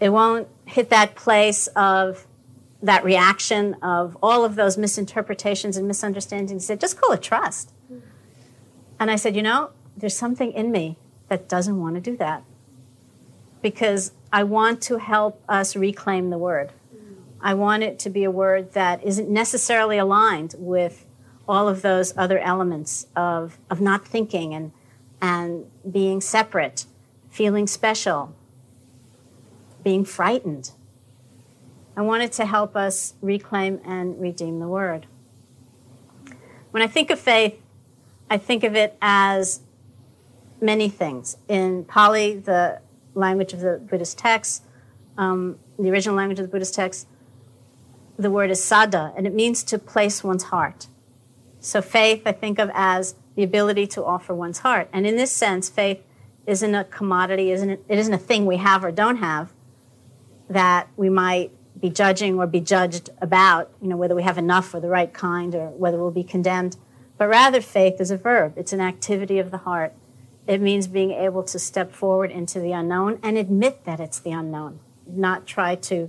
[0.00, 2.26] It won't hit that place of
[2.84, 6.66] that reaction of all of those misinterpretations and misunderstandings.
[6.66, 7.72] Said, just call it trust.
[9.00, 10.96] And I said, you know, there's something in me
[11.28, 12.44] that doesn't want to do that
[13.62, 16.72] because I want to help us reclaim the word.
[17.40, 21.06] I want it to be a word that isn't necessarily aligned with
[21.48, 24.72] all of those other elements of, of not thinking and,
[25.20, 26.84] and being separate,
[27.30, 28.34] feeling special,
[29.82, 30.72] being frightened.
[31.96, 35.06] I wanted to help us reclaim and redeem the word.
[36.72, 37.60] When I think of faith,
[38.28, 39.60] I think of it as
[40.60, 41.36] many things.
[41.46, 42.80] In Pali, the
[43.14, 44.64] language of the Buddhist text,
[45.16, 47.06] um, the original language of the Buddhist text,
[48.18, 50.88] the word is saddha, and it means to place one's heart.
[51.60, 54.88] So faith, I think of as the ability to offer one's heart.
[54.92, 56.02] And in this sense, faith
[56.46, 59.52] isn't a commodity, isn't it, it isn't a thing we have or don't have
[60.48, 61.50] that we might
[61.84, 65.12] be judging or be judged about, you know, whether we have enough or the right
[65.12, 66.78] kind or whether we'll be condemned.
[67.18, 68.54] But rather, faith is a verb.
[68.56, 69.92] It's an activity of the heart.
[70.46, 74.30] It means being able to step forward into the unknown and admit that it's the
[74.30, 76.08] unknown, not try to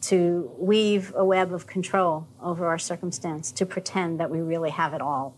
[0.00, 4.92] to weave a web of control over our circumstance, to pretend that we really have
[4.92, 5.36] it all,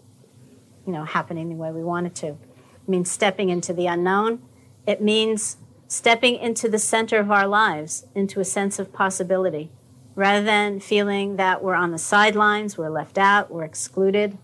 [0.86, 2.28] you know, happening the way we want it to.
[2.28, 4.40] It means stepping into the unknown.
[4.86, 9.70] It means stepping into the center of our lives, into a sense of possibility,
[10.14, 14.38] rather than feeling that we're on the sidelines, we're left out, we're excluded.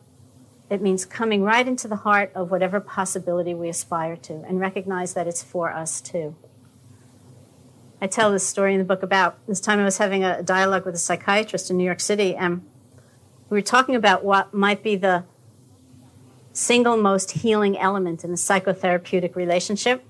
[0.69, 5.15] It means coming right into the heart of whatever possibility we aspire to and recognize
[5.15, 6.37] that it's for us too.
[8.01, 10.87] I tell this story in the book about this time I was having a dialogue
[10.87, 12.65] with a psychiatrist in New York City, and
[13.51, 15.25] we were talking about what might be the
[16.53, 20.05] single most healing element in the psychotherapeutic relationship.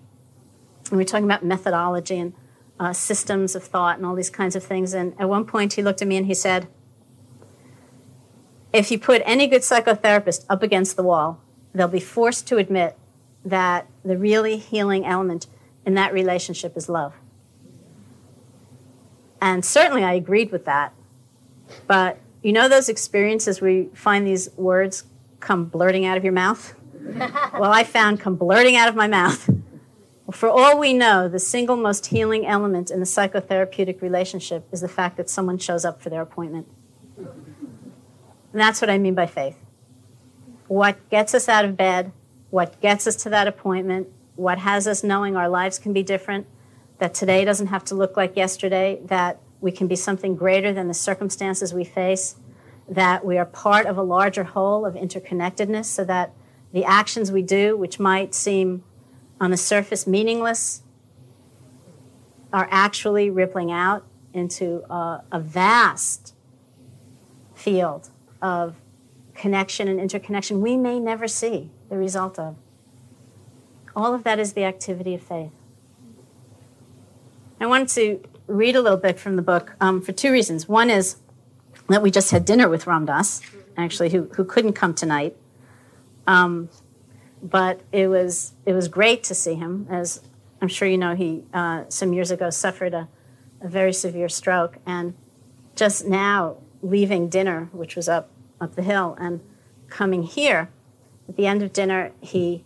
[0.84, 2.34] And we were talking about methodology and
[2.80, 4.94] uh, systems of thought and all these kinds of things.
[4.94, 6.66] And at one point, he looked at me and he said,
[8.72, 11.40] If you put any good psychotherapist up against the wall,
[11.74, 12.96] they'll be forced to admit
[13.44, 15.46] that the really healing element
[15.84, 17.12] in that relationship is love.
[19.42, 20.94] And certainly I agreed with that.
[21.86, 25.04] But you know those experiences where you find these words
[25.40, 26.74] come blurting out of your mouth?
[27.54, 29.50] well, I found come blurting out of my mouth.
[30.32, 34.88] For all we know, the single most healing element in the psychotherapeutic relationship is the
[34.88, 36.68] fact that someone shows up for their appointment.
[37.16, 39.56] And that's what I mean by faith.
[40.66, 42.12] What gets us out of bed,
[42.50, 46.46] what gets us to that appointment, what has us knowing our lives can be different,
[46.98, 50.88] that today doesn't have to look like yesterday, that we can be something greater than
[50.88, 52.36] the circumstances we face,
[52.88, 56.32] that we are part of a larger whole of interconnectedness, so that
[56.72, 58.84] the actions we do, which might seem
[59.40, 60.82] on the surface meaningless,
[62.52, 66.34] are actually rippling out into a, a vast
[67.54, 68.10] field
[68.42, 68.76] of
[69.34, 72.56] connection and interconnection we may never see the result of.
[73.96, 75.52] All of that is the activity of faith.
[77.60, 80.68] I wanted to read a little bit from the book um, for two reasons.
[80.68, 81.16] One is
[81.88, 83.42] that we just had dinner with Ram Dass,
[83.76, 85.36] actually, who, who couldn't come tonight.
[86.26, 86.68] Um,
[87.42, 89.86] but it was it was great to see him.
[89.90, 90.20] As
[90.60, 93.08] I'm sure you know, he uh, some years ago suffered a,
[93.60, 95.14] a very severe stroke, and
[95.74, 98.30] just now leaving dinner, which was up
[98.60, 99.40] up the hill, and
[99.88, 100.70] coming here,
[101.28, 102.64] at the end of dinner, he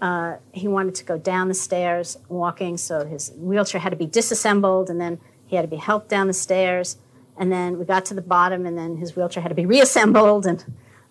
[0.00, 4.06] uh, he wanted to go down the stairs walking, so his wheelchair had to be
[4.06, 6.96] disassembled, and then he had to be helped down the stairs.
[7.38, 10.46] And then we got to the bottom, and then his wheelchair had to be reassembled,
[10.46, 10.64] and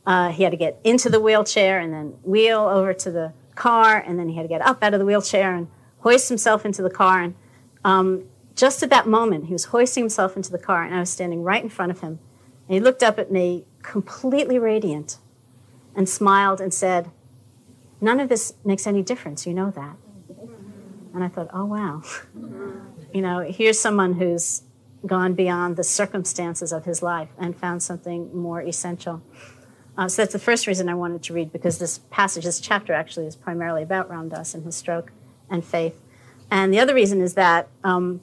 [0.06, 3.98] uh, he had to get into the wheelchair and then wheel over to the car,
[3.98, 5.68] and then he had to get up out of the wheelchair and
[6.00, 7.22] hoist himself into the car.
[7.22, 7.36] And
[7.84, 8.26] um,
[8.56, 11.44] just at that moment, he was hoisting himself into the car, and I was standing
[11.44, 12.20] right in front of him.
[12.68, 15.18] And he looked up at me, completely radiant,
[15.96, 17.12] and smiled and said,
[18.02, 19.96] None of this makes any difference, you know that.
[21.14, 22.04] And I thought, oh, wow.
[23.14, 24.64] you know, here's someone who's
[25.06, 29.22] gone beyond the circumstances of his life and found something more essential.
[29.98, 32.94] Uh, so that's the first reason I wanted to read because this passage, this chapter
[32.94, 35.12] actually is primarily about Ram Dass and his stroke
[35.50, 36.00] and faith.
[36.52, 38.22] And the other reason is that um,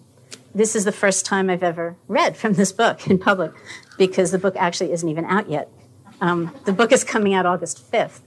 [0.55, 3.53] this is the first time I've ever read from this book in public
[3.97, 5.69] because the book actually isn't even out yet.
[6.21, 8.21] Um, the book is coming out August 5th,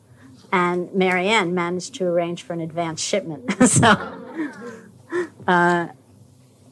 [0.52, 3.52] and Marianne managed to arrange for an advance shipment.
[3.70, 3.88] so,
[5.48, 5.88] uh,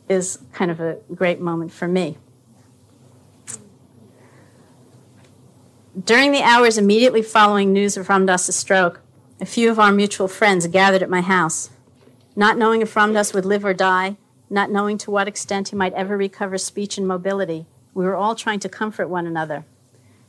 [0.09, 2.17] is kind of a great moment for me.
[6.01, 9.01] During the hours immediately following news of Ram Dass's stroke,
[9.39, 11.69] a few of our mutual friends gathered at my house.
[12.35, 14.17] Not knowing if Ram Dass would live or die,
[14.49, 18.33] not knowing to what extent he might ever recover speech and mobility, we were all
[18.33, 19.65] trying to comfort one another.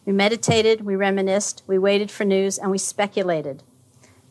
[0.04, 3.62] We meditated, we reminisced, we waited for news, and we speculated.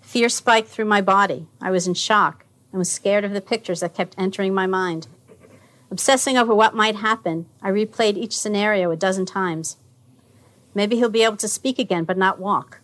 [0.02, 1.48] Fear spiked through my body.
[1.60, 5.08] I was in shock and was scared of the pictures that kept entering my mind.
[5.90, 9.78] Obsessing over what might happen, I replayed each scenario a dozen times.
[10.74, 12.82] Maybe he'll be able to speak again but not walk.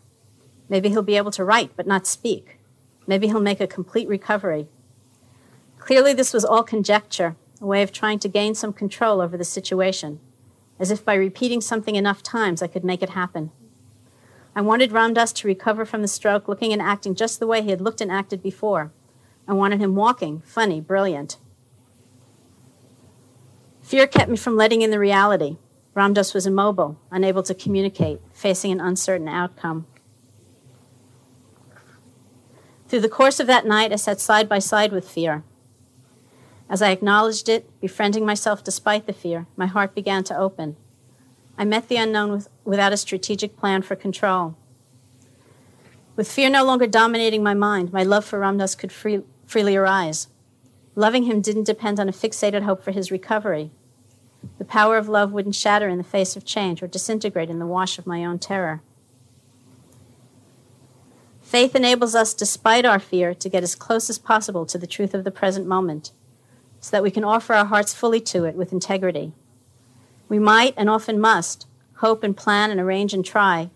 [0.68, 2.60] Maybe he'll be able to write but not speak.
[3.08, 4.68] Maybe he'll make a complete recovery.
[5.80, 9.44] Clearly, this was all conjecture, a way of trying to gain some control over the
[9.44, 10.20] situation,
[10.78, 13.52] as if by repeating something enough times I could make it happen.
[14.56, 17.62] I wanted Ram Dass to recover from the stroke looking and acting just the way
[17.62, 18.92] he had looked and acted before.
[19.48, 21.38] I wanted him walking, funny, brilliant.
[23.82, 25.58] Fear kept me from letting in the reality.
[26.00, 29.86] Ram Dass was immobile, unable to communicate, facing an uncertain outcome.
[32.88, 35.43] Through the course of that night, I sat side by side with fear.
[36.70, 40.78] As I acknowledged it, befriending myself despite the fear, my heart began to open.
[41.58, 44.56] I met the unknown with, without a strategic plan for control.
[46.16, 49.76] With fear no longer dominating my mind, my love for Ram Dass could free, freely
[49.76, 50.30] arise.
[50.95, 53.72] Loving him didn't depend on a fixated hope for his recovery.
[54.58, 57.66] The power of love wouldn't shatter in the face of change or disintegrate in the
[57.66, 58.82] wash of my own terror.
[61.42, 65.14] Faith enables us, despite our fear, to get as close as possible to the truth
[65.16, 66.12] of the present moment,
[66.80, 69.34] so that we can offer our hearts fully to it with integrity.
[70.28, 71.66] We might, and often must,
[71.96, 73.72] hope and plan and arrange and try,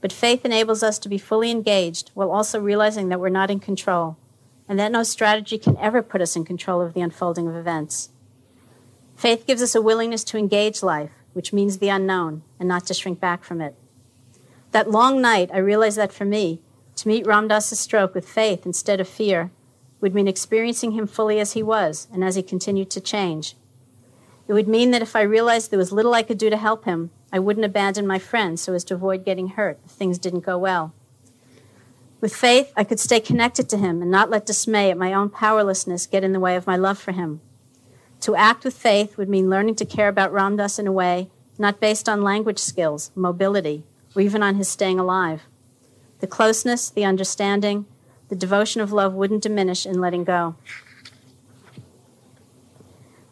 [0.00, 3.60] but faith enables us to be fully engaged while also realizing that we're not in
[3.60, 4.16] control,
[4.66, 8.08] and that no strategy can ever put us in control of the unfolding of events.
[9.18, 12.94] Faith gives us a willingness to engage life, which means the unknown, and not to
[12.94, 13.74] shrink back from it.
[14.70, 16.60] That long night, I realized that for me,
[16.94, 19.50] to meet Ram Dass's stroke with faith instead of fear
[20.00, 23.56] would mean experiencing him fully as he was and as he continued to change.
[24.46, 26.84] It would mean that if I realized there was little I could do to help
[26.84, 30.46] him, I wouldn't abandon my friend so as to avoid getting hurt if things didn't
[30.46, 30.94] go well.
[32.20, 35.28] With faith, I could stay connected to him and not let dismay at my own
[35.28, 37.40] powerlessness get in the way of my love for him.
[38.20, 41.30] To act with faith would mean learning to care about Ram Dass in a way
[41.58, 45.42] not based on language skills, mobility, or even on his staying alive.
[46.20, 47.86] The closeness, the understanding,
[48.28, 50.56] the devotion of love wouldn't diminish in letting go.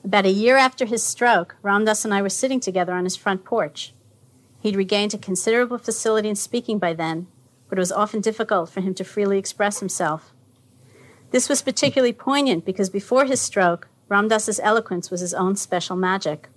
[0.04, 3.16] About a year after his stroke, Ram Dass and I were sitting together on his
[3.16, 3.92] front porch.
[4.60, 7.26] He'd regained a considerable facility in speaking by then,
[7.68, 10.32] but it was often difficult for him to freely express himself.
[11.30, 15.96] This was particularly poignant because before his stroke, Ram Dass's eloquence was his own special
[15.96, 16.48] magic.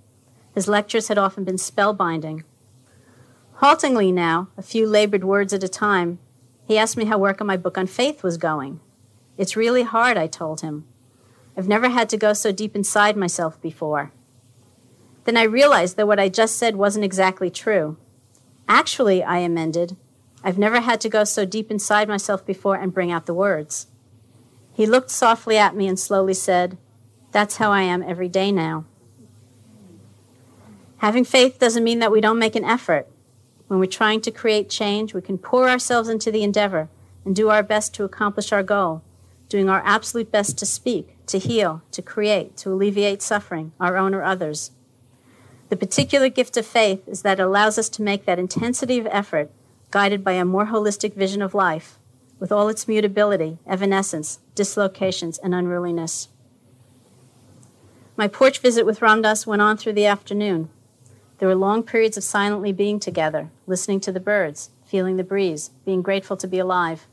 [0.53, 2.43] His lectures had often been spellbinding.
[3.55, 6.19] Haltingly now, a few labored words at a time,
[6.65, 8.79] he asked me how work on my book on faith was going.
[9.37, 10.85] It's really hard, I told him.
[11.57, 14.11] I've never had to go so deep inside myself before.
[15.25, 17.97] Then I realized that what I just said wasn't exactly true.
[18.67, 19.97] Actually, I amended,
[20.43, 23.87] I've never had to go so deep inside myself before and bring out the words.
[24.73, 26.77] He looked softly at me and slowly said,
[27.31, 28.85] that's how I am every day now.
[30.97, 33.07] Having faith doesn't mean that we don't make an effort.
[33.67, 36.89] When we're trying to create change, we can pour ourselves into the endeavor
[37.23, 39.03] and do our best to accomplish our goal,
[39.47, 44.13] doing our absolute best to speak, to heal, to create, to alleviate suffering, our own
[44.13, 44.71] or others.
[45.69, 49.07] The particular gift of faith is that it allows us to make that intensity of
[49.11, 49.51] effort
[49.91, 51.97] guided by a more holistic vision of life,
[52.39, 56.29] with all its mutability, evanescence, dislocations, and unruliness.
[58.19, 60.67] My porch visit with Ram Dass went on through the afternoon.
[61.37, 65.69] There were long periods of silently being together, listening to the birds, feeling the breeze,
[65.85, 67.07] being grateful to be alive.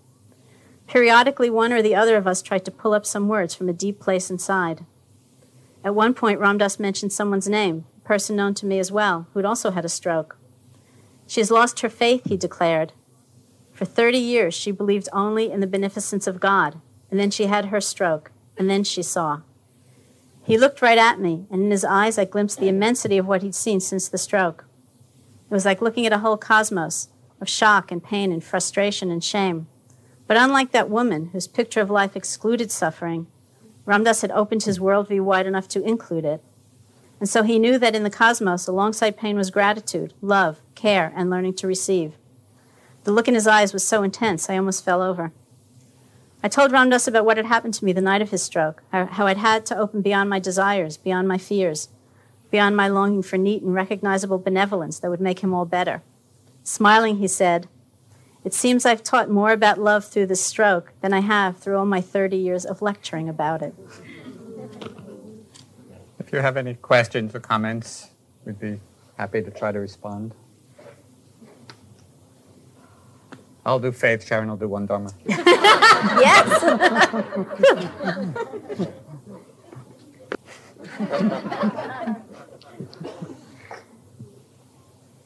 [0.88, 3.72] Periodically, one or the other of us tried to pull up some words from a
[3.72, 4.84] deep place inside.
[5.84, 9.28] At one point, Ram Dass mentioned someone's name, a person known to me as well,
[9.32, 10.36] who'd also had a stroke.
[11.28, 12.94] She has lost her faith, he declared.
[13.70, 16.80] For 30 years, she believed only in the beneficence of God,
[17.12, 19.42] and then she had her stroke, and then she saw.
[20.46, 23.42] He looked right at me, and in his eyes I glimpsed the immensity of what
[23.42, 24.64] he'd seen since the stroke.
[25.50, 27.08] It was like looking at a whole cosmos
[27.40, 29.66] of shock and pain and frustration and shame.
[30.28, 33.26] But unlike that woman whose picture of life excluded suffering,
[33.86, 36.40] Ram Dass had opened his worldview wide enough to include it.
[37.18, 41.28] And so he knew that in the cosmos, alongside pain was gratitude, love, care, and
[41.28, 42.12] learning to receive.
[43.02, 45.32] The look in his eyes was so intense, I almost fell over.
[46.42, 48.82] I told Ram Dass about what had happened to me the night of his stroke,
[48.92, 51.88] how I'd had to open beyond my desires, beyond my fears,
[52.50, 56.02] beyond my longing for neat and recognizable benevolence that would make him all better.
[56.62, 57.68] Smiling, he said,
[58.44, 61.86] It seems I've taught more about love through this stroke than I have through all
[61.86, 63.74] my 30 years of lecturing about it.
[66.18, 68.10] If you have any questions or comments,
[68.44, 68.80] we'd be
[69.16, 70.34] happy to try to respond.
[73.66, 75.10] I'll do faith, Sharon I'll do one Dharma.
[75.26, 76.62] yes!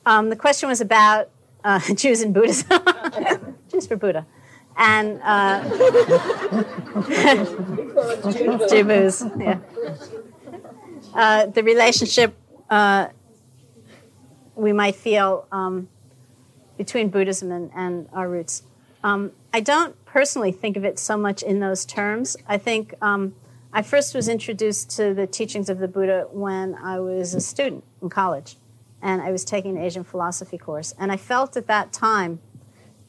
[0.07, 1.31] um, the question was about
[1.63, 2.81] uh, Jews and Buddhism.
[3.71, 4.27] Jews for Buddha.
[4.77, 5.63] And uh,
[8.69, 9.59] Jews, yeah
[11.15, 12.35] uh, the relationship
[12.69, 13.09] uh,
[14.55, 15.89] we might feel um,
[16.81, 18.63] between Buddhism and, and our roots.
[19.05, 22.39] Um, I don't personally think of it so much in those terms.
[22.49, 23.35] I think um,
[23.71, 27.85] I first was introduced to the teachings of the Buddha when I was a student
[28.01, 28.57] in college,
[29.03, 30.95] and I was taking an Asian philosophy course.
[30.99, 32.41] And I felt at that time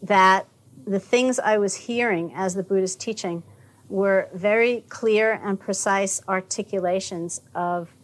[0.01, 0.47] that
[0.85, 3.41] the things I was hearing as the Buddha's teaching
[3.87, 7.95] were very clear and precise articulations of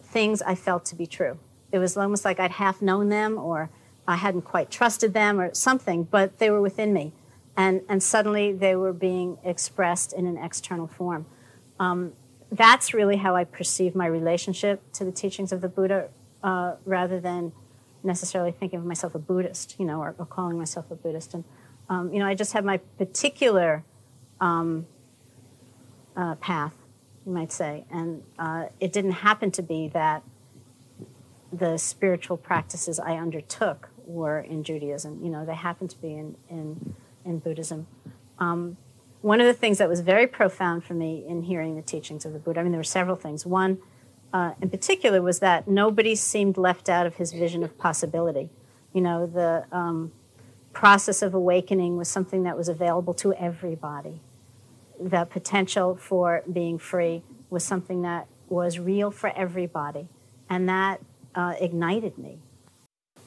[0.00, 1.40] things I felt to be true.
[1.72, 3.68] It was almost like I'd half known them or
[4.06, 7.12] I hadn't quite trusted them or something, but they were within me.
[7.56, 11.26] And, and suddenly they were being expressed in an external form.
[11.78, 12.12] Um,
[12.50, 16.08] that's really how I perceive my relationship to the teachings of the Buddha
[16.42, 17.52] uh, rather than
[18.02, 21.34] necessarily thinking of myself a Buddhist, you know, or, or calling myself a Buddhist.
[21.34, 21.44] And,
[21.88, 23.84] um, you know, I just have my particular
[24.40, 24.86] um,
[26.16, 26.74] uh, path,
[27.24, 27.84] you might say.
[27.90, 30.22] And uh, it didn't happen to be that
[31.52, 35.20] the spiritual practices I undertook were in Judaism.
[35.22, 36.94] You know, they happened to be in, in,
[37.24, 37.86] in Buddhism.
[38.38, 38.76] Um,
[39.20, 42.32] one of the things that was very profound for me in hearing the teachings of
[42.32, 43.46] the Buddha, I mean, there were several things.
[43.46, 43.78] One,
[44.32, 48.50] uh, in particular, was that nobody seemed left out of his vision of possibility.
[48.92, 50.12] You know, the um,
[50.72, 54.20] process of awakening was something that was available to everybody
[55.02, 60.08] the potential for being free was something that was real for everybody.
[60.48, 61.00] And that
[61.34, 62.38] uh, ignited me.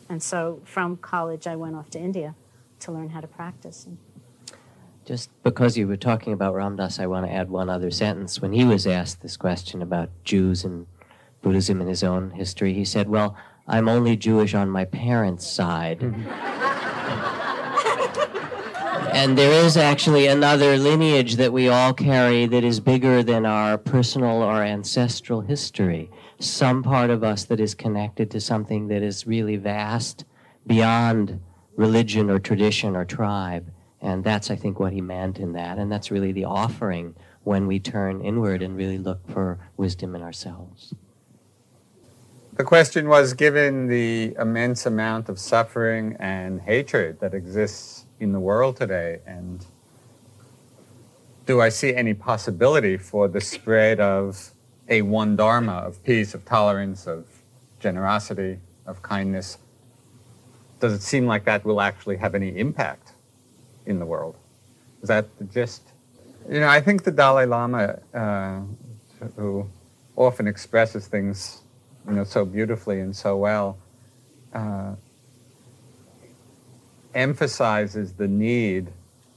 [0.10, 2.36] And so from college, I went off to India
[2.82, 3.88] to learn how to practice.
[5.06, 8.42] Just because you were talking about Ram Dass, I want to add one other sentence.
[8.42, 10.88] When he was asked this question about Jews and
[11.42, 13.36] Buddhism in his own history, he said, Well,
[13.68, 16.02] I'm only Jewish on my parents' side.
[19.16, 23.78] And there is actually another lineage that we all carry that is bigger than our
[23.78, 26.12] personal or ancestral history.
[26.40, 30.26] Some part of us that is connected to something that is really vast
[30.68, 31.40] beyond
[31.76, 33.72] religion or tradition or tribe.
[34.02, 35.78] And that's, I think, what he meant in that.
[35.78, 40.22] And that's really the offering when we turn inward and really look for wisdom in
[40.22, 40.94] ourselves.
[42.54, 48.40] The question was given the immense amount of suffering and hatred that exists in the
[48.40, 49.20] world today?
[49.26, 49.66] And
[51.46, 54.52] do I see any possibility for the spread of
[54.88, 57.26] a one dharma of peace, of tolerance, of
[57.80, 59.58] generosity, of kindness?
[60.80, 63.14] Does it seem like that will actually have any impact
[63.86, 64.36] in the world?
[65.02, 65.82] Is that the gist?
[66.50, 68.62] You know, I think the Dalai Lama, uh,
[69.36, 69.68] who
[70.16, 71.62] often expresses things,
[72.08, 73.78] you know, so beautifully and so well,
[74.54, 74.96] uh,
[77.14, 78.90] emphasizes the need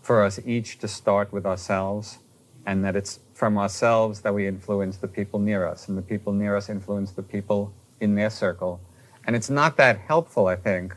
[0.02, 2.18] for us each to start with ourselves,
[2.66, 6.32] and that it's from ourselves that we influence the people near us, and the people
[6.32, 8.80] near us influence the people in their circle.
[9.24, 10.96] And it's not that helpful, I think,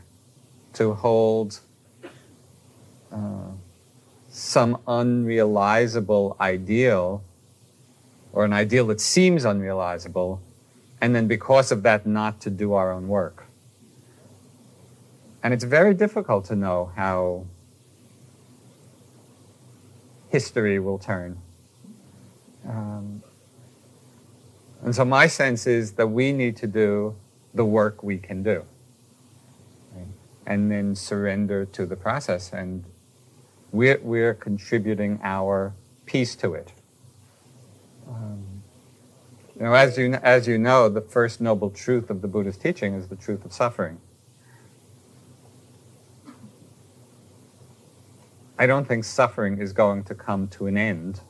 [0.72, 1.60] to hold
[3.12, 3.52] uh,
[4.28, 7.22] some unrealizable ideal
[8.32, 10.40] or an ideal that seems unrealizable,
[11.00, 13.44] and then because of that, not to do our own work.
[15.44, 17.46] And it's very difficult to know how
[20.28, 21.38] history will turn.
[22.68, 23.22] Um,
[24.82, 27.14] and so my sense is that we need to do
[27.54, 28.64] the work we can do.
[29.94, 30.06] Right?
[30.46, 32.52] And then surrender to the process.
[32.52, 32.84] And
[33.70, 35.72] we're, we're contributing our
[36.06, 36.72] piece to it.
[38.08, 38.62] Um,
[39.54, 42.94] you know, as you, as you know, the first noble truth of the Buddha's teaching
[42.94, 43.98] is the truth of suffering.
[48.58, 51.20] I don't think suffering is going to come to an end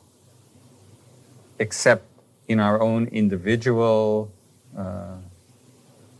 [1.59, 2.05] except
[2.47, 4.31] in our own individual
[4.77, 5.17] uh,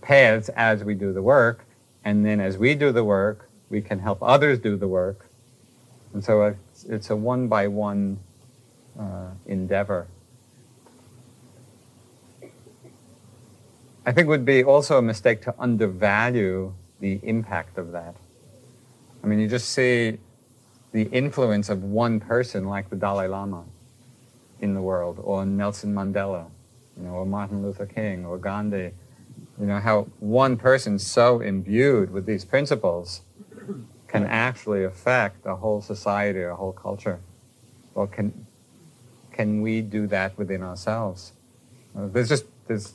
[0.02, 1.66] paths as we do the work.
[2.04, 5.26] And then as we do the work, we can help others do the work.
[6.14, 8.20] And so it's, it's a one by one
[9.00, 10.08] uh, endeavor.
[14.06, 18.16] I think it would be also a mistake to undervalue the impact of that.
[19.24, 20.18] I mean, you just see
[20.92, 23.64] the influence of one person like the Dalai Lama
[24.64, 26.50] in the world, or Nelson Mandela,
[26.96, 28.92] you know, or Martin Luther King, or Gandhi.
[29.60, 33.22] You know, how one person so imbued with these principles
[34.08, 37.20] can actually affect a whole society, or a whole culture.
[37.94, 38.48] Well, can,
[39.32, 41.34] can we do that within ourselves?
[41.96, 42.94] Uh, there's just, there's,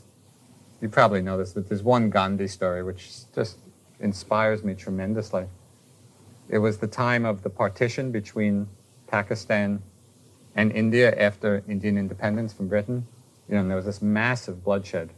[0.81, 3.59] you probably know this, but there's one Gandhi story which just
[4.01, 5.45] inspires me tremendously.
[6.49, 8.69] It was the time of the partition between
[9.07, 9.83] Pakistan
[10.59, 13.07] and India after Indian independence from Britain.
[13.49, 15.11] You know, there was this massive bloodshed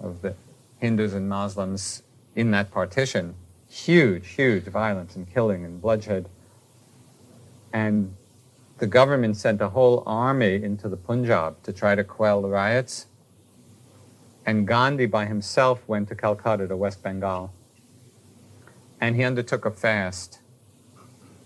[0.00, 0.34] of the
[0.78, 2.02] Hindus and Muslims
[2.34, 3.36] in that partition.
[3.70, 6.28] Huge, huge violence and killing and bloodshed.
[7.72, 8.16] And
[8.78, 13.06] the government sent a whole army into the Punjab to try to quell the riots.
[14.44, 17.52] And Gandhi by himself went to Calcutta to West Bengal.
[19.00, 20.40] And he undertook a fast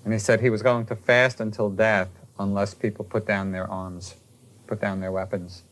[0.05, 2.09] and he said he was going to fast until death
[2.39, 4.16] unless people put down their arms,
[4.66, 5.62] put down their weapons.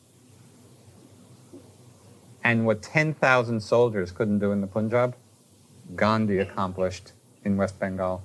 [2.43, 5.17] And what 10,000 soldiers couldn't do in the Punjab,
[5.97, 7.13] Gandhi accomplished
[7.45, 8.23] in West Bengal,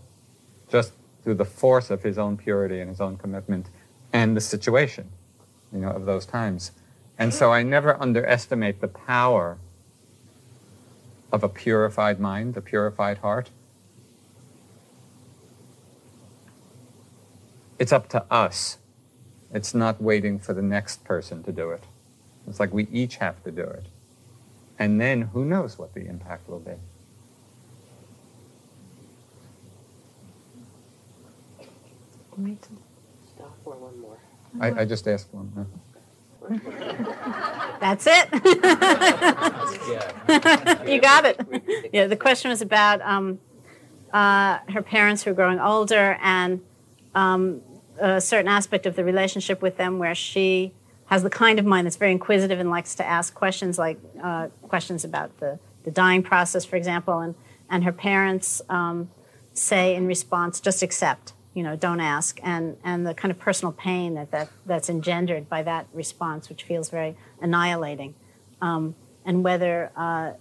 [0.70, 3.68] just through the force of his own purity and his own commitment
[4.12, 5.10] and the situation,
[5.72, 6.72] you know, of those times.
[7.18, 9.58] And so I never underestimate the power
[11.32, 13.50] of a purified mind, a purified heart,
[17.80, 18.78] it's up to us.
[19.52, 21.84] It's not waiting for the next person to do it.
[22.48, 23.86] It's like we each have to do it.
[24.78, 26.74] And then who knows what the impact will be.
[33.36, 34.18] Stop for one more.
[34.60, 35.52] I, I just asked one.
[35.56, 35.64] huh?
[37.80, 38.30] That's it.
[40.90, 41.90] you got it.
[41.92, 43.40] Yeah, the question was about um,
[44.14, 46.62] uh, her parents who are growing older and
[47.14, 47.62] um,
[48.00, 50.74] a certain aspect of the relationship with them where she
[51.08, 54.48] has the kind of mind that's very inquisitive and likes to ask questions like uh,
[54.68, 57.36] questions about the, the dying process, for example, and,
[57.70, 59.10] and her parents um,
[59.54, 63.72] say in response, just accept, you know, don't ask, and, and the kind of personal
[63.72, 68.14] pain that, that that's engendered by that response, which feels very annihilating,
[68.62, 68.96] um,
[69.26, 70.34] and whether uh,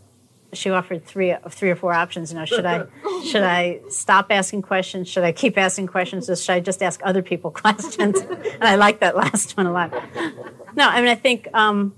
[0.52, 2.32] she offered three three or four options.
[2.32, 2.86] You know, should I
[3.24, 5.08] should I stop asking questions?
[5.08, 6.28] Should I keep asking questions?
[6.30, 8.18] Or should I just ask other people questions?
[8.20, 9.92] and I like that last one a lot.
[10.74, 11.94] No, I mean I think um,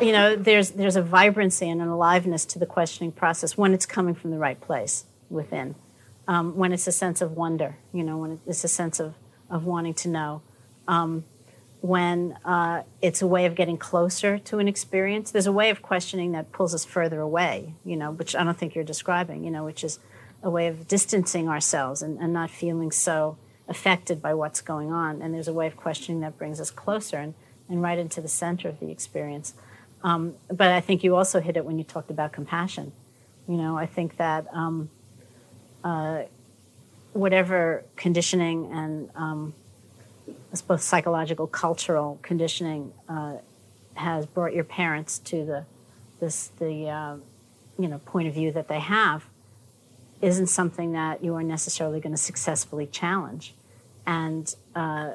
[0.00, 3.86] you know there's there's a vibrancy and an aliveness to the questioning process when it's
[3.86, 5.74] coming from the right place within.
[6.26, 9.14] Um, when it's a sense of wonder, you know, when it's a sense of
[9.50, 10.42] of wanting to know.
[10.88, 11.24] Um,
[11.84, 15.30] when uh, it's a way of getting closer to an experience.
[15.30, 18.56] There's a way of questioning that pulls us further away, you know, which I don't
[18.56, 19.98] think you're describing, you know, which is
[20.42, 23.36] a way of distancing ourselves and, and not feeling so
[23.68, 25.20] affected by what's going on.
[25.20, 27.34] And there's a way of questioning that brings us closer and,
[27.68, 29.52] and right into the center of the experience.
[30.02, 32.92] Um, but I think you also hit it when you talked about compassion.
[33.46, 34.88] You know, I think that um,
[35.84, 36.22] uh,
[37.12, 39.54] whatever conditioning and um,
[40.62, 43.38] both psychological, cultural conditioning uh,
[43.94, 45.64] has brought your parents to the
[46.20, 47.16] this the uh,
[47.78, 49.24] you know point of view that they have.
[50.20, 53.54] isn't something that you are necessarily going to successfully challenge.
[54.06, 55.12] And uh,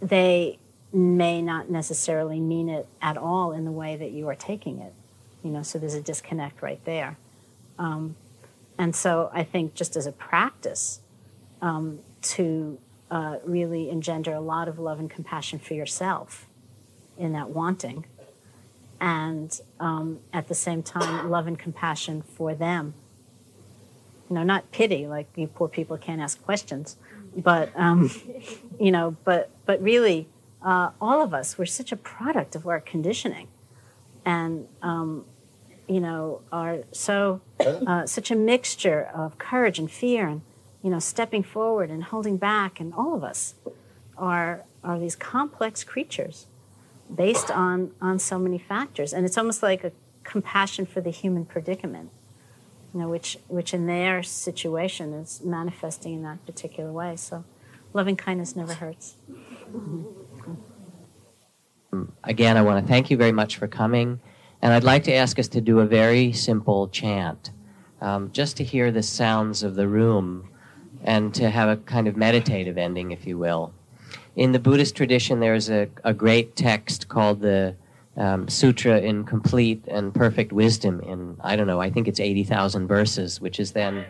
[0.00, 0.58] they
[0.92, 4.92] may not necessarily mean it at all in the way that you are taking it.
[5.42, 7.16] You know, so there's a disconnect right there.
[7.78, 8.16] Um,
[8.78, 11.00] and so I think just as a practice
[11.60, 12.78] um, to
[13.12, 16.46] uh, really engender a lot of love and compassion for yourself
[17.18, 18.06] in that wanting,
[18.98, 22.94] and um, at the same time, love and compassion for them.
[24.30, 26.96] You know, not pity, like you poor people can't ask questions,
[27.36, 28.10] but um,
[28.80, 30.26] you know, but but really,
[30.62, 33.48] uh, all of us we're such a product of our conditioning,
[34.24, 35.26] and um,
[35.86, 40.40] you know, are so uh, such a mixture of courage and fear and
[40.82, 43.54] you know, stepping forward and holding back, and all of us
[44.16, 46.46] are are these complex creatures
[47.14, 49.92] based on on so many factors, and it's almost like a
[50.24, 52.10] compassion for the human predicament,
[52.92, 57.16] you know, which which in their situation is manifesting in that particular way.
[57.16, 57.44] So,
[57.92, 59.14] loving kindness never hurts.
[62.24, 64.20] Again, I want to thank you very much for coming,
[64.60, 67.50] and I'd like to ask us to do a very simple chant,
[68.00, 70.48] um, just to hear the sounds of the room
[71.04, 73.72] and to have a kind of meditative ending, if you will.
[74.36, 77.74] In the Buddhist tradition, there's a, a great text called the
[78.16, 82.86] um, Sutra in Complete and Perfect Wisdom in, I don't know, I think it's 80,000
[82.86, 84.04] verses, which is then,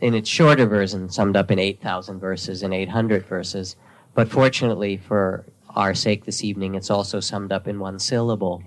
[0.00, 3.76] in its shorter version, summed up in 8,000 verses and 800 verses.
[4.14, 8.62] But fortunately for our sake this evening, it's also summed up in one syllable,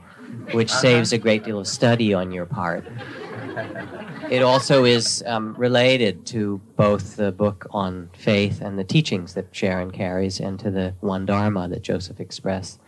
[0.51, 2.85] which saves a great deal of study on your part
[4.29, 9.47] it also is um, related to both the book on faith and the teachings that
[9.51, 12.79] Sharon carries, and to the one Dharma that Joseph expressed.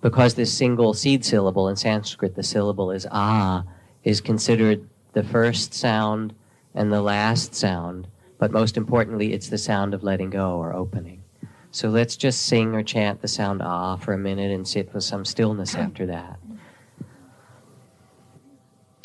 [0.00, 3.64] Because this single seed syllable in Sanskrit, the syllable is ah,
[4.04, 6.34] is considered the first sound
[6.74, 8.06] and the last sound,
[8.38, 11.22] but most importantly, it's the sound of letting go or opening.
[11.70, 15.04] So let's just sing or chant the sound ah for a minute and sit with
[15.04, 16.38] some stillness after that.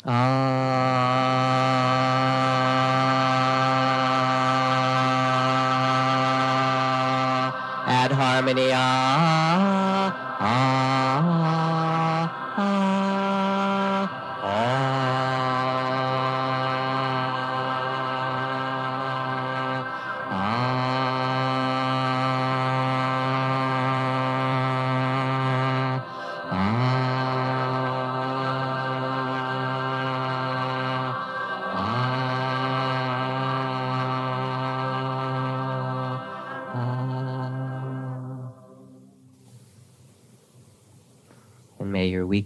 [0.06, 0.12] Ah,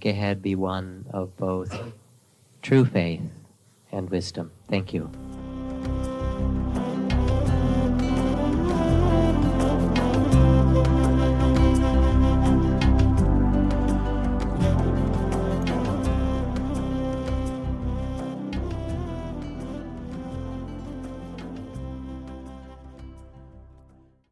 [0.05, 1.79] ahead be one of both
[2.63, 3.23] true faith
[3.93, 4.53] and wisdom.
[4.69, 5.28] Thank you.